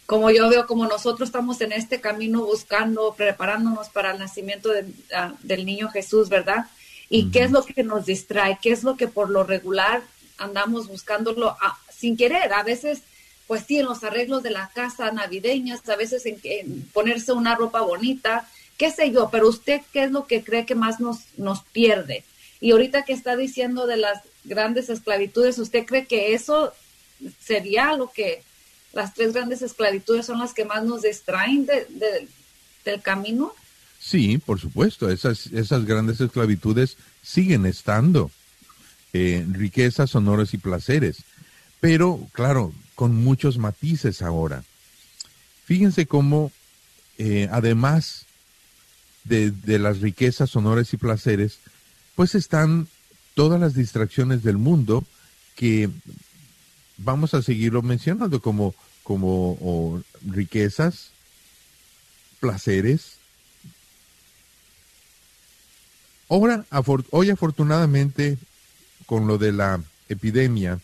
como 0.07 0.31
yo 0.31 0.49
veo, 0.49 0.67
como 0.67 0.87
nosotros 0.87 1.29
estamos 1.29 1.61
en 1.61 1.73
este 1.73 2.01
camino 2.01 2.45
buscando, 2.45 3.15
preparándonos 3.15 3.89
para 3.91 4.13
el 4.13 4.19
nacimiento 4.19 4.71
de- 4.71 4.87
ah, 5.15 5.35
del 5.43 5.67
niño 5.67 5.89
Jesús, 5.91 6.29
¿verdad? 6.29 6.67
¿Y 7.11 7.31
qué 7.31 7.43
es 7.45 7.51
lo 7.51 7.65
que 7.65 7.83
nos 7.85 8.07
distrae? 8.07 8.59
¿Qué 8.63 8.73
es 8.73 8.83
lo 8.83 8.97
que 8.97 9.07
por 9.09 9.31
lo 9.31 9.45
regular 9.45 10.03
andamos 10.39 10.89
buscándolo 10.89 11.57
ah, 11.61 11.79
sin 11.95 12.17
querer? 12.17 12.53
A 12.53 12.63
veces, 12.63 13.03
pues 13.47 13.65
sí, 13.67 13.79
en 13.79 13.87
los 13.87 14.03
arreglos 14.03 14.43
de 14.43 14.51
la 14.51 14.71
casa 14.75 15.11
navideñas, 15.13 15.89
a 15.89 15.97
veces 15.97 16.27
en, 16.27 16.39
en 16.43 16.83
ponerse 16.93 17.33
una 17.33 17.55
ropa 17.55 17.81
bonita, 17.83 18.49
qué 18.79 18.91
sé 18.91 19.11
yo, 19.11 19.29
pero 19.31 19.49
usted, 19.49 19.81
¿qué 19.93 20.05
es 20.05 20.11
lo 20.13 20.27
que 20.27 20.43
cree 20.45 20.67
que 20.67 20.75
más 20.75 21.01
nos, 21.01 21.19
nos 21.37 21.63
pierde? 21.65 22.25
Y 22.61 22.73
ahorita 22.73 23.05
que 23.05 23.13
está 23.13 23.37
diciendo 23.37 23.87
de 23.87 23.97
las 23.97 24.21
grandes 24.45 24.89
esclavitudes, 24.89 25.59
¿usted 25.59 25.85
cree 25.85 26.07
que 26.07 26.35
eso 26.35 26.73
sería 27.45 27.95
lo 27.97 28.11
que 28.11 28.43
las 28.93 29.15
tres 29.15 29.33
grandes 29.33 29.63
esclavitudes 29.63 30.27
son 30.27 30.39
las 30.39 30.55
que 30.55 30.65
más 30.65 30.85
nos 30.85 31.03
distraen 31.03 31.67
de- 31.67 31.87
de- 31.91 32.29
del 32.85 33.03
camino? 33.03 33.53
Sí, 33.99 34.39
por 34.39 34.61
supuesto, 34.61 35.11
esas, 35.11 35.47
esas 35.49 35.85
grandes 35.85 36.21
esclavitudes 36.21 36.97
siguen 37.23 37.67
estando. 37.67 38.31
Eh, 39.13 39.47
riquezas, 39.51 40.15
honores 40.15 40.53
y 40.53 40.59
placeres. 40.59 41.19
Pero, 41.81 42.29
claro, 42.33 42.73
con 42.95 43.15
muchos 43.15 43.57
matices 43.57 44.21
ahora. 44.21 44.63
Fíjense 45.65 46.07
cómo, 46.07 46.53
eh, 47.19 47.49
además 47.51 48.26
de, 49.29 49.79
las 49.79 50.01
riquezas, 50.01 50.55
honores 50.57 50.93
y 50.93 50.97
placeres, 50.97 51.59
pues 52.15 52.35
están 52.35 52.89
todas 53.35 53.61
las 53.61 53.75
distracciones 53.75 54.43
del 54.43 54.59
mundo 54.59 55.05
que 55.55 55.91
vamos 56.99 57.35
a 57.35 57.43
seguirlo 57.43 57.83
mencionando 57.83 58.41
como, 58.41 58.75
como 59.03 60.03
riquezas, 60.25 61.11
placeres, 62.41 63.17
Ahora, 66.29 66.65
hoy 67.11 67.31
afortunadamente, 67.31 68.37
con 69.07 69.29
lo 69.29 69.39
de 69.39 69.53
la 69.53 69.81
epidemia, 70.09 70.81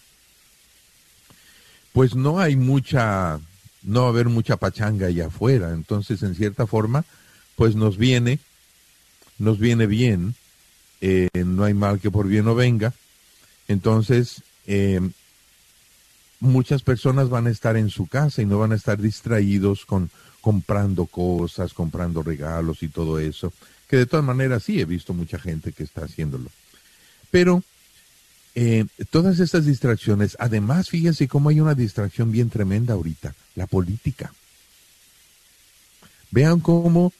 pues 1.92 2.14
no 2.14 2.38
hay 2.38 2.54
mucha, 2.54 3.40
no 3.82 4.02
va 4.02 4.06
a 4.06 4.10
haber 4.10 4.28
mucha 4.28 4.56
pachanga 4.56 5.06
allá 5.08 5.26
afuera. 5.26 5.72
Entonces, 5.72 6.22
en 6.22 6.36
cierta 6.36 6.66
forma, 6.66 7.04
pues 7.62 7.76
nos 7.76 7.96
viene, 7.96 8.40
nos 9.38 9.60
viene 9.60 9.86
bien. 9.86 10.34
eh, 11.00 11.28
no 11.46 11.62
hay 11.62 11.74
mal 11.74 12.00
que 12.00 12.10
por 12.10 12.26
bien 12.26 12.44
no 12.44 12.56
venga. 12.56 12.92
Entonces, 13.68 14.42
eh, 14.66 15.00
muchas 16.40 16.82
personas 16.82 17.28
van 17.28 17.46
a 17.46 17.50
estar 17.50 17.76
en 17.76 17.88
su 17.88 18.08
casa 18.08 18.42
y 18.42 18.46
no 18.46 18.58
van 18.58 18.72
a 18.72 18.74
estar 18.74 19.00
distraídos 19.00 19.86
con 19.86 20.10
comprando 20.40 21.06
cosas, 21.06 21.72
comprando 21.72 22.24
regalos 22.24 22.82
y 22.82 22.88
todo 22.88 23.20
eso, 23.20 23.52
que 23.86 23.96
de 23.96 24.06
todas 24.06 24.26
maneras 24.26 24.64
sí 24.64 24.80
he 24.80 24.84
visto 24.84 25.14
mucha 25.14 25.38
gente 25.38 25.70
que 25.70 25.84
está 25.84 26.04
haciéndolo. 26.04 26.50
Pero 27.30 27.62
eh, 28.56 28.86
todas 29.10 29.38
estas 29.38 29.66
distracciones, 29.66 30.36
además 30.40 30.88
fíjense 30.90 31.28
cómo 31.28 31.48
hay 31.48 31.60
una 31.60 31.76
distracción 31.76 32.32
bien 32.32 32.50
tremenda 32.50 32.94
ahorita, 32.94 33.36
la 33.54 33.68
política. 33.68 34.34
Vean 36.32 36.58
cómo 36.58 37.12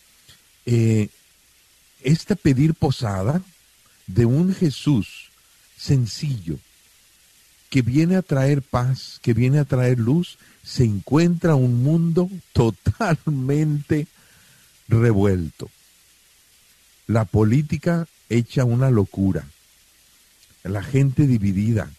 eh, 0.66 1.08
este 2.02 2.36
pedir 2.36 2.74
posada 2.74 3.42
de 4.06 4.26
un 4.26 4.54
Jesús 4.54 5.30
sencillo, 5.76 6.58
que 7.70 7.82
viene 7.82 8.16
a 8.16 8.22
traer 8.22 8.62
paz, 8.62 9.18
que 9.22 9.34
viene 9.34 9.58
a 9.58 9.64
traer 9.64 9.98
luz, 9.98 10.38
se 10.62 10.84
encuentra 10.84 11.54
un 11.54 11.82
mundo 11.82 12.30
totalmente 12.52 14.06
revuelto. 14.88 15.70
La 17.06 17.24
política 17.24 18.06
hecha 18.28 18.64
una 18.64 18.90
locura, 18.90 19.46
la 20.62 20.82
gente 20.82 21.26
dividida, 21.26 21.90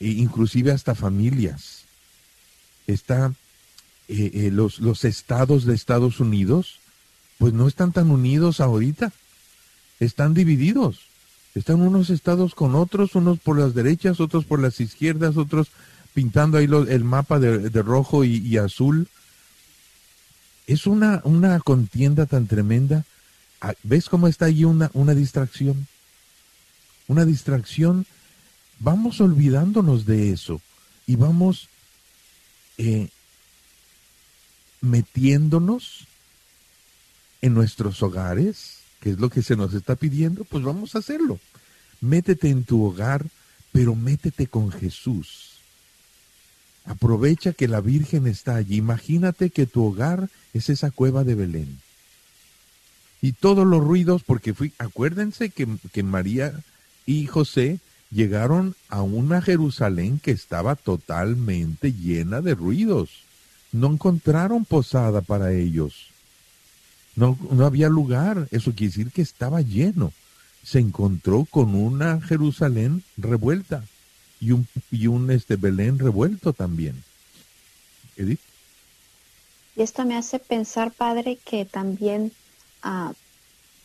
e 0.00 0.08
inclusive 0.08 0.72
hasta 0.72 0.94
familias. 0.94 1.84
Está, 2.86 3.32
eh, 4.08 4.30
eh, 4.34 4.50
los, 4.50 4.80
los 4.80 5.04
estados 5.04 5.64
de 5.64 5.74
Estados 5.74 6.20
Unidos, 6.20 6.79
pues 7.40 7.54
no 7.54 7.66
están 7.66 7.90
tan 7.92 8.10
unidos 8.10 8.60
ahorita, 8.60 9.12
están 9.98 10.34
divididos. 10.34 11.00
Están 11.54 11.80
unos 11.80 12.10
estados 12.10 12.54
con 12.54 12.74
otros, 12.74 13.14
unos 13.14 13.38
por 13.40 13.58
las 13.58 13.74
derechas, 13.74 14.20
otros 14.20 14.44
por 14.44 14.60
las 14.60 14.78
izquierdas, 14.78 15.38
otros 15.38 15.68
pintando 16.12 16.58
ahí 16.58 16.66
lo- 16.66 16.86
el 16.86 17.02
mapa 17.02 17.40
de, 17.40 17.70
rojo 17.82 18.24
y, 18.24 18.36
y 18.36 18.58
azul. 18.58 19.08
Es 20.66 20.86
una, 20.86 21.22
una 21.24 21.58
contienda 21.60 22.26
tan 22.26 22.46
tremenda 22.46 23.04
ah, 23.62 23.72
¿ves 23.82 24.10
cómo 24.10 24.28
está 24.28 24.44
ahí 24.44 24.64
una, 24.64 24.90
una 24.92 25.14
distracción? 25.14 25.86
Una 27.08 27.24
distracción, 27.24 28.06
vamos 28.78 29.20
olvidándonos 29.22 30.04
de 30.04 30.30
eso 30.30 30.60
y 31.06 31.16
vamos 31.16 31.68
eh, 32.78 33.08
metiéndonos 34.80 36.06
en 37.42 37.54
nuestros 37.54 38.02
hogares, 38.02 38.78
que 39.00 39.10
es 39.10 39.18
lo 39.18 39.30
que 39.30 39.42
se 39.42 39.56
nos 39.56 39.74
está 39.74 39.96
pidiendo, 39.96 40.44
pues 40.44 40.62
vamos 40.62 40.94
a 40.94 40.98
hacerlo. 40.98 41.38
Métete 42.00 42.48
en 42.48 42.64
tu 42.64 42.84
hogar, 42.84 43.26
pero 43.72 43.94
métete 43.94 44.46
con 44.46 44.70
Jesús. 44.70 45.50
Aprovecha 46.84 47.52
que 47.52 47.68
la 47.68 47.80
Virgen 47.80 48.26
está 48.26 48.56
allí. 48.56 48.76
Imagínate 48.76 49.50
que 49.50 49.66
tu 49.66 49.84
hogar 49.84 50.28
es 50.54 50.70
esa 50.70 50.90
cueva 50.90 51.24
de 51.24 51.34
Belén. 51.34 51.78
Y 53.22 53.32
todos 53.32 53.66
los 53.66 53.84
ruidos, 53.84 54.22
porque 54.22 54.54
fui, 54.54 54.72
acuérdense 54.78 55.50
que, 55.50 55.68
que 55.92 56.02
María 56.02 56.58
y 57.04 57.26
José 57.26 57.80
llegaron 58.10 58.74
a 58.88 59.02
una 59.02 59.42
Jerusalén 59.42 60.18
que 60.18 60.30
estaba 60.30 60.74
totalmente 60.74 61.92
llena 61.92 62.40
de 62.40 62.54
ruidos. 62.54 63.24
No 63.72 63.92
encontraron 63.92 64.64
posada 64.64 65.20
para 65.20 65.52
ellos. 65.52 66.09
No, 67.20 67.36
no 67.50 67.66
había 67.66 67.90
lugar. 67.90 68.48
Eso 68.50 68.72
quiere 68.72 68.92
decir 68.92 69.12
que 69.12 69.20
estaba 69.20 69.60
lleno. 69.60 70.10
Se 70.64 70.78
encontró 70.78 71.44
con 71.44 71.74
una 71.74 72.18
Jerusalén 72.22 73.04
revuelta 73.18 73.84
y 74.40 74.52
un, 74.52 74.66
y 74.90 75.06
un 75.06 75.30
este 75.30 75.56
Belén 75.56 75.98
revuelto 75.98 76.54
también. 76.54 77.04
Edith. 78.16 78.40
Y 79.76 79.82
esto 79.82 80.06
me 80.06 80.16
hace 80.16 80.38
pensar, 80.38 80.92
padre, 80.92 81.38
que 81.44 81.66
también, 81.66 82.32
ah, 82.82 83.12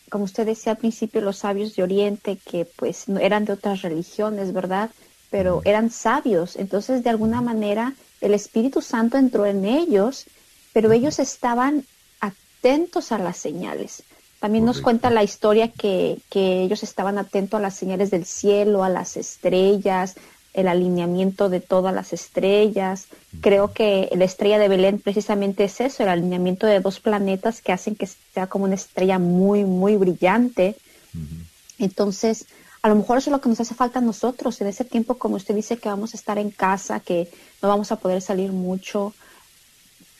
como 0.08 0.24
usted 0.24 0.46
decía 0.46 0.72
al 0.72 0.78
principio, 0.78 1.20
los 1.20 1.36
sabios 1.36 1.76
de 1.76 1.82
Oriente, 1.82 2.38
que 2.42 2.64
pues 2.64 3.06
no 3.06 3.20
eran 3.20 3.44
de 3.44 3.52
otras 3.52 3.82
religiones, 3.82 4.54
¿verdad? 4.54 4.90
Pero 5.30 5.60
eran 5.66 5.90
sabios. 5.90 6.56
Entonces, 6.56 7.04
de 7.04 7.10
alguna 7.10 7.42
manera, 7.42 7.92
el 8.22 8.32
Espíritu 8.32 8.80
Santo 8.80 9.18
entró 9.18 9.44
en 9.44 9.66
ellos, 9.66 10.24
pero 10.72 10.90
ellos 10.90 11.18
estaban 11.18 11.84
atentos 12.58 13.12
a 13.12 13.18
las 13.18 13.36
señales. 13.36 14.02
También 14.40 14.64
nos 14.64 14.80
cuenta 14.80 15.10
la 15.10 15.24
historia 15.24 15.68
que, 15.68 16.18
que 16.30 16.62
ellos 16.62 16.82
estaban 16.82 17.18
atentos 17.18 17.58
a 17.58 17.62
las 17.62 17.74
señales 17.74 18.10
del 18.10 18.26
cielo, 18.26 18.84
a 18.84 18.88
las 18.88 19.16
estrellas, 19.16 20.14
el 20.56 20.68
alineamiento 20.68 21.48
de 21.48 21.60
todas 21.60 21.94
las 21.94 22.12
estrellas. 22.12 23.06
Creo 23.40 23.72
que 23.72 24.08
la 24.16 24.24
estrella 24.24 24.58
de 24.58 24.68
Belén 24.68 24.98
precisamente 24.98 25.64
es 25.64 25.80
eso, 25.80 26.02
el 26.02 26.08
alineamiento 26.08 26.66
de 26.66 26.80
dos 26.80 26.98
planetas 26.98 27.60
que 27.60 27.72
hacen 27.72 27.94
que 27.94 28.06
sea 28.06 28.46
como 28.46 28.64
una 28.64 28.74
estrella 28.74 29.18
muy, 29.18 29.64
muy 29.64 29.96
brillante. 29.96 30.76
Entonces, 31.78 32.46
a 32.80 32.88
lo 32.88 32.94
mejor 32.94 33.18
eso 33.18 33.30
es 33.30 33.32
lo 33.32 33.40
que 33.40 33.50
nos 33.50 33.60
hace 33.60 33.74
falta 33.74 33.98
a 33.98 34.02
nosotros 34.02 34.60
en 34.62 34.68
ese 34.68 34.84
tiempo, 34.84 35.18
como 35.18 35.36
usted 35.36 35.54
dice, 35.54 35.76
que 35.76 35.90
vamos 35.90 36.14
a 36.14 36.16
estar 36.16 36.38
en 36.38 36.50
casa, 36.50 37.00
que 37.00 37.28
no 37.60 37.68
vamos 37.68 37.92
a 37.92 37.96
poder 37.96 38.22
salir 38.22 38.52
mucho. 38.52 39.12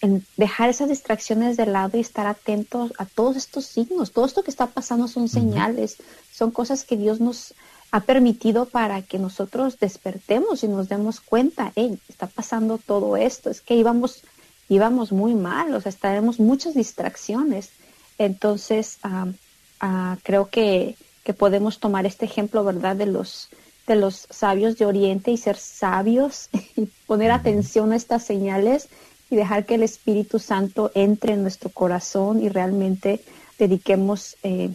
En 0.03 0.27
dejar 0.37 0.69
esas 0.69 0.89
distracciones 0.89 1.57
de 1.57 1.67
lado 1.67 1.97
y 1.97 2.01
estar 2.01 2.27
atentos 2.27 2.93
a 2.99 3.07
todos 3.07 3.37
estos 3.37 3.65
signos. 3.65 4.13
Todo 4.13 4.27
esto 4.27 4.43
que 4.43 4.51
está 4.51 4.67
pasando 4.67 5.09
son 5.09 5.29
señales, 5.29 5.97
son 6.33 6.51
cosas 6.51 6.85
que 6.85 6.97
Dios 6.97 7.21
nos 7.21 7.55
ha 7.91 8.01
permitido 8.01 8.67
para 8.67 9.03
que 9.03 9.19
nosotros 9.19 9.79
despertemos 9.79 10.63
y 10.65 10.69
nos 10.69 10.89
demos 10.89 11.21
cuenta, 11.21 11.73
hey, 11.77 11.99
está 12.09 12.27
pasando 12.27 12.79
todo 12.79 13.17
esto, 13.17 13.49
es 13.49 13.61
que 13.61 13.75
íbamos, 13.75 14.23
íbamos 14.69 15.13
muy 15.13 15.35
mal, 15.35 15.75
o 15.75 15.81
sea, 15.81 15.91
estaremos 15.91 16.39
muchas 16.41 16.75
distracciones. 16.75 17.71
Entonces, 18.19 18.99
ah, 19.03 20.17
creo 20.23 20.51
que, 20.51 20.97
que 21.25 21.33
podemos 21.33 21.79
tomar 21.79 22.07
este 22.07 22.25
ejemplo, 22.25 22.65
¿verdad?, 22.65 22.97
de 22.97 23.07
los, 23.07 23.49
de 23.87 23.97
los 23.97 24.27
sabios 24.31 24.79
de 24.79 24.87
Oriente 24.87 25.31
y 25.31 25.37
ser 25.37 25.57
sabios 25.57 26.49
y 26.77 26.87
poner 27.07 27.31
atención 27.31 27.93
a 27.93 27.97
estas 27.97 28.25
señales 28.25 28.89
y 29.31 29.37
dejar 29.37 29.67
que 29.67 29.75
el 29.75 29.83
Espíritu 29.83 30.39
Santo 30.39 30.93
entre 30.95 31.35
en 31.35 31.43
nuestro 31.43 31.71
corazón 31.71 32.43
y 32.43 32.49
realmente 32.49 33.21
dediquemos 33.59 34.37
eh, 34.43 34.71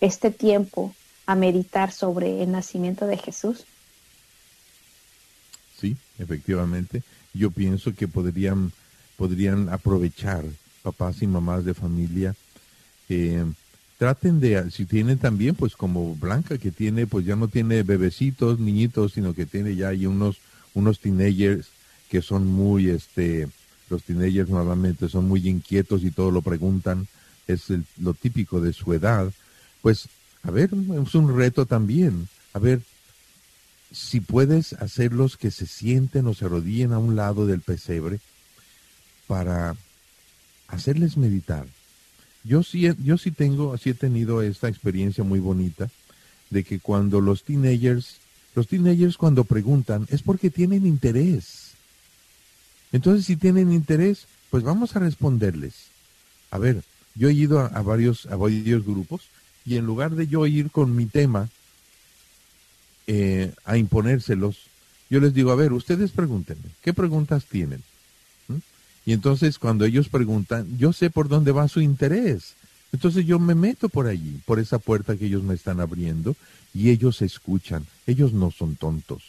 este 0.00 0.30
tiempo 0.30 0.94
a 1.26 1.34
meditar 1.34 1.92
sobre 1.92 2.42
el 2.42 2.50
nacimiento 2.50 3.06
de 3.06 3.16
Jesús. 3.16 3.64
Sí, 5.78 5.96
efectivamente. 6.18 7.02
Yo 7.34 7.50
pienso 7.50 7.94
que 7.94 8.08
podrían, 8.08 8.72
podrían 9.16 9.68
aprovechar 9.68 10.44
papás 10.82 11.22
y 11.22 11.26
mamás 11.26 11.64
de 11.64 11.74
familia. 11.74 12.34
eh, 13.08 13.44
traten 13.98 14.38
de, 14.38 14.70
si 14.70 14.86
tienen 14.86 15.18
también, 15.18 15.56
pues 15.56 15.74
como 15.74 16.14
Blanca, 16.14 16.56
que 16.56 16.70
tiene, 16.70 17.06
pues 17.06 17.26
ya 17.26 17.34
no 17.34 17.48
tiene 17.48 17.82
bebecitos, 17.82 18.60
niñitos, 18.60 19.14
sino 19.14 19.34
que 19.34 19.44
tiene 19.44 19.74
ya 19.74 19.88
ahí 19.88 20.06
unos, 20.06 20.38
unos 20.72 21.00
teenagers 21.00 21.66
que 22.08 22.22
son 22.22 22.46
muy, 22.46 22.90
este, 22.90 23.48
los 23.90 24.02
teenagers 24.02 24.48
normalmente 24.48 25.08
son 25.08 25.28
muy 25.28 25.48
inquietos 25.48 26.02
y 26.02 26.10
todo 26.10 26.30
lo 26.30 26.42
preguntan, 26.42 27.08
es 27.46 27.64
lo 27.98 28.14
típico 28.14 28.60
de 28.60 28.72
su 28.72 28.92
edad. 28.92 29.32
Pues, 29.82 30.08
a 30.42 30.50
ver, 30.50 30.70
es 30.72 31.14
un 31.14 31.36
reto 31.36 31.66
también. 31.66 32.28
A 32.52 32.58
ver, 32.58 32.82
si 33.90 34.20
puedes 34.20 34.74
hacerlos 34.74 35.36
que 35.36 35.50
se 35.50 35.66
sienten 35.66 36.26
o 36.26 36.34
se 36.34 36.44
arrodillen 36.44 36.92
a 36.92 36.98
un 36.98 37.16
lado 37.16 37.46
del 37.46 37.60
pesebre 37.60 38.20
para 39.26 39.76
hacerles 40.68 41.16
meditar. 41.16 41.66
Yo 42.44 42.62
sí, 42.62 42.88
yo 43.02 43.18
sí 43.18 43.30
tengo, 43.30 43.76
sí 43.78 43.90
he 43.90 43.94
tenido 43.94 44.42
esta 44.42 44.68
experiencia 44.68 45.24
muy 45.24 45.40
bonita 45.40 45.90
de 46.50 46.64
que 46.64 46.80
cuando 46.80 47.20
los 47.20 47.44
teenagers, 47.44 48.16
los 48.54 48.68
teenagers 48.68 49.16
cuando 49.16 49.44
preguntan 49.44 50.06
es 50.10 50.22
porque 50.22 50.50
tienen 50.50 50.86
interés. 50.86 51.67
Entonces, 52.92 53.26
si 53.26 53.36
tienen 53.36 53.72
interés, 53.72 54.26
pues 54.50 54.62
vamos 54.62 54.96
a 54.96 55.00
responderles. 55.00 55.74
A 56.50 56.58
ver, 56.58 56.82
yo 57.14 57.28
he 57.28 57.32
ido 57.32 57.60
a, 57.60 57.82
varios, 57.82 58.26
a 58.26 58.36
varios 58.36 58.84
grupos 58.84 59.22
y 59.66 59.76
en 59.76 59.86
lugar 59.86 60.12
de 60.12 60.26
yo 60.26 60.46
ir 60.46 60.70
con 60.70 60.96
mi 60.96 61.06
tema 61.06 61.48
eh, 63.06 63.52
a 63.64 63.76
imponérselos, 63.76 64.56
yo 65.10 65.20
les 65.20 65.34
digo, 65.34 65.50
a 65.50 65.56
ver, 65.56 65.72
ustedes 65.72 66.10
pregúntenme, 66.10 66.70
¿qué 66.82 66.92
preguntas 66.92 67.44
tienen? 67.46 67.82
¿Mm? 68.48 68.58
Y 69.06 69.12
entonces 69.12 69.58
cuando 69.58 69.84
ellos 69.84 70.08
preguntan, 70.08 70.78
yo 70.78 70.92
sé 70.92 71.10
por 71.10 71.28
dónde 71.28 71.52
va 71.52 71.68
su 71.68 71.80
interés. 71.80 72.54
Entonces 72.92 73.26
yo 73.26 73.38
me 73.38 73.54
meto 73.54 73.88
por 73.88 74.06
allí, 74.06 74.40
por 74.46 74.58
esa 74.58 74.78
puerta 74.78 75.16
que 75.16 75.26
ellos 75.26 75.42
me 75.42 75.54
están 75.54 75.80
abriendo, 75.80 76.36
y 76.72 76.90
ellos 76.90 77.22
escuchan. 77.22 77.86
Ellos 78.06 78.32
no 78.32 78.50
son 78.50 78.76
tontos. 78.76 79.22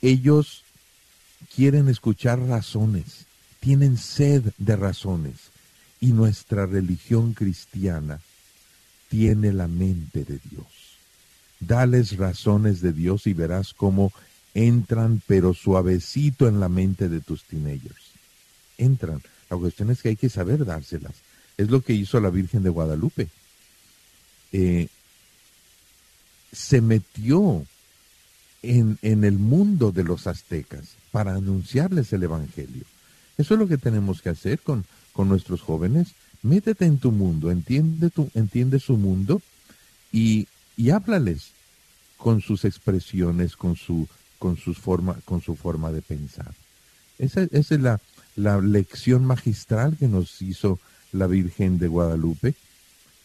Ellos 0.00 0.62
quieren 1.54 1.88
escuchar 1.88 2.38
razones, 2.40 3.26
tienen 3.60 3.96
sed 3.96 4.52
de 4.58 4.76
razones. 4.76 5.50
Y 6.00 6.12
nuestra 6.12 6.66
religión 6.66 7.32
cristiana 7.32 8.20
tiene 9.08 9.52
la 9.52 9.68
mente 9.68 10.24
de 10.24 10.40
Dios. 10.50 10.66
Dales 11.60 12.16
razones 12.16 12.80
de 12.80 12.92
Dios 12.92 13.26
y 13.28 13.34
verás 13.34 13.72
cómo 13.72 14.12
entran, 14.54 15.22
pero 15.26 15.54
suavecito 15.54 16.48
en 16.48 16.58
la 16.58 16.68
mente 16.68 17.08
de 17.08 17.20
tus 17.20 17.44
teenagers. 17.44 18.12
Entran. 18.78 19.22
La 19.48 19.56
cuestión 19.56 19.90
es 19.90 20.02
que 20.02 20.08
hay 20.08 20.16
que 20.16 20.28
saber 20.28 20.64
dárselas. 20.64 21.12
Es 21.56 21.70
lo 21.70 21.82
que 21.82 21.92
hizo 21.92 22.18
la 22.20 22.30
Virgen 22.30 22.62
de 22.62 22.70
Guadalupe. 22.70 23.28
Eh, 24.50 24.88
se 26.52 26.80
metió 26.80 27.64
en, 28.62 28.98
en 29.02 29.24
el 29.24 29.38
mundo 29.38 29.92
de 29.92 30.04
los 30.04 30.26
aztecas 30.26 30.96
para 31.10 31.34
anunciarles 31.34 32.12
el 32.12 32.22
Evangelio. 32.22 32.84
Eso 33.38 33.54
es 33.54 33.60
lo 33.60 33.68
que 33.68 33.78
tenemos 33.78 34.22
que 34.22 34.30
hacer 34.30 34.60
con, 34.60 34.84
con 35.12 35.28
nuestros 35.28 35.60
jóvenes. 35.60 36.08
Métete 36.42 36.86
en 36.86 36.98
tu 36.98 37.12
mundo, 37.12 37.50
entiende, 37.50 38.10
tu, 38.10 38.30
entiende 38.34 38.80
su 38.80 38.96
mundo 38.96 39.40
y, 40.10 40.48
y 40.76 40.90
háblales 40.90 41.52
con 42.16 42.40
sus 42.40 42.64
expresiones, 42.64 43.56
con 43.56 43.76
su, 43.76 44.08
con 44.38 44.56
sus 44.56 44.78
forma, 44.78 45.16
con 45.24 45.40
su 45.40 45.56
forma 45.56 45.92
de 45.92 46.02
pensar. 46.02 46.52
Esa, 47.18 47.42
es 47.50 47.70
la, 47.72 48.00
la 48.36 48.60
lección 48.60 49.24
magistral 49.24 49.96
que 49.96 50.08
nos 50.08 50.40
hizo 50.42 50.78
la 51.12 51.26
Virgen 51.26 51.78
de 51.78 51.88
Guadalupe 51.88 52.54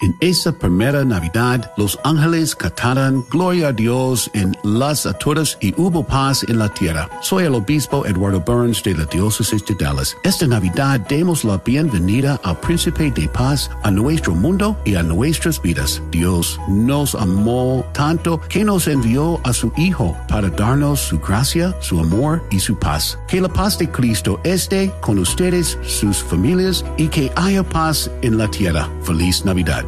En 0.00 0.16
esa 0.20 0.52
primera 0.52 1.04
Navidad, 1.04 1.72
los 1.76 1.98
ángeles 2.04 2.54
cantaron 2.54 3.26
Gloria 3.30 3.68
a 3.68 3.72
Dios 3.72 4.30
en 4.32 4.56
las 4.62 5.06
alturas 5.06 5.58
y 5.60 5.74
hubo 5.76 6.06
paz 6.06 6.44
en 6.48 6.58
la 6.58 6.68
tierra. 6.68 7.10
Soy 7.20 7.44
el 7.44 7.54
obispo 7.54 8.06
Eduardo 8.06 8.38
Burns 8.40 8.80
de 8.84 8.94
la 8.94 9.06
diócesis 9.06 9.64
de 9.66 9.74
Dallas. 9.74 10.16
Esta 10.22 10.46
Navidad 10.46 11.00
demos 11.08 11.42
la 11.44 11.56
bienvenida 11.56 12.40
al 12.44 12.60
príncipe 12.60 13.10
de 13.10 13.28
paz 13.28 13.70
a 13.82 13.90
nuestro 13.90 14.36
mundo 14.36 14.78
y 14.84 14.94
a 14.94 15.02
nuestras 15.02 15.60
vidas. 15.60 16.00
Dios 16.12 16.60
nos 16.68 17.16
amó 17.16 17.84
tanto 17.92 18.40
que 18.48 18.62
nos 18.64 18.86
envió 18.86 19.40
a 19.42 19.52
su 19.52 19.72
Hijo 19.76 20.16
para 20.28 20.48
darnos 20.48 21.00
su 21.00 21.18
gracia, 21.18 21.74
su 21.80 21.98
amor 21.98 22.44
y 22.50 22.60
su 22.60 22.78
paz. 22.78 23.18
Que 23.26 23.40
la 23.40 23.48
paz 23.48 23.76
de 23.78 23.90
Cristo 23.90 24.40
esté 24.44 24.92
con 25.00 25.18
ustedes, 25.18 25.76
sus 25.84 26.18
familias 26.18 26.84
y 26.96 27.08
que 27.08 27.32
haya 27.34 27.64
paz 27.64 28.08
en 28.22 28.38
la 28.38 28.48
tierra. 28.48 28.88
Feliz 29.02 29.44
Navidad. 29.44 29.87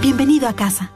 Bienvenido 0.00 0.46
a 0.46 0.52
casa. 0.52 0.95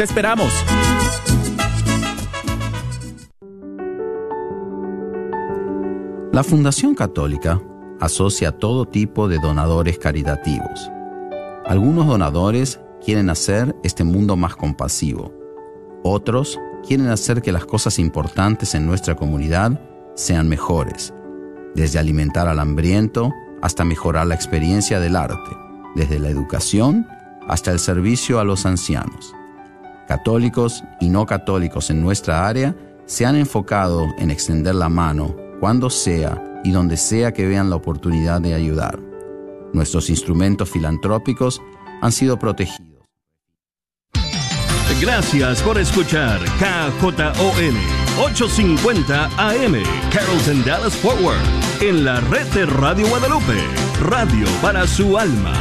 ¡Te 0.00 0.04
esperamos! 0.04 0.50
La 6.32 6.42
Fundación 6.42 6.94
Católica 6.94 7.60
asocia 8.00 8.50
todo 8.52 8.86
tipo 8.86 9.28
de 9.28 9.38
donadores 9.38 9.98
caritativos. 9.98 10.90
Algunos 11.66 12.06
donadores 12.06 12.80
quieren 13.04 13.28
hacer 13.28 13.76
este 13.84 14.02
mundo 14.02 14.36
más 14.36 14.56
compasivo. 14.56 15.34
Otros 16.02 16.58
quieren 16.88 17.08
hacer 17.08 17.42
que 17.42 17.52
las 17.52 17.66
cosas 17.66 17.98
importantes 17.98 18.74
en 18.74 18.86
nuestra 18.86 19.16
comunidad 19.16 19.78
sean 20.14 20.48
mejores, 20.48 21.12
desde 21.74 21.98
alimentar 21.98 22.48
al 22.48 22.60
hambriento 22.60 23.34
hasta 23.60 23.84
mejorar 23.84 24.28
la 24.28 24.34
experiencia 24.34 24.98
del 24.98 25.14
arte, 25.14 25.54
desde 25.94 26.18
la 26.18 26.30
educación 26.30 27.06
hasta 27.46 27.70
el 27.70 27.78
servicio 27.78 28.40
a 28.40 28.44
los 28.44 28.64
ancianos. 28.64 29.34
Católicos 30.10 30.82
y 30.98 31.08
no 31.08 31.24
católicos 31.24 31.88
en 31.88 32.02
nuestra 32.02 32.48
área 32.48 32.74
se 33.06 33.26
han 33.26 33.36
enfocado 33.36 34.08
en 34.18 34.32
extender 34.32 34.74
la 34.74 34.88
mano 34.88 35.36
cuando 35.60 35.88
sea 35.88 36.60
y 36.64 36.72
donde 36.72 36.96
sea 36.96 37.32
que 37.32 37.46
vean 37.46 37.70
la 37.70 37.76
oportunidad 37.76 38.40
de 38.40 38.54
ayudar. 38.54 38.98
Nuestros 39.72 40.10
instrumentos 40.10 40.68
filantrópicos 40.68 41.62
han 42.02 42.10
sido 42.10 42.40
protegidos. 42.40 43.04
Gracias 45.00 45.62
por 45.62 45.78
escuchar 45.78 46.40
KJON 46.58 47.76
850 48.18 49.26
AM 49.38 49.76
Carrollton 50.12 50.64
Dallas 50.64 50.96
Forward 50.96 51.38
en 51.80 52.04
la 52.04 52.18
red 52.22 52.48
de 52.48 52.66
Radio 52.66 53.06
Guadalupe, 53.06 53.62
radio 54.00 54.48
para 54.60 54.88
su 54.88 55.16
alma. 55.16 55.54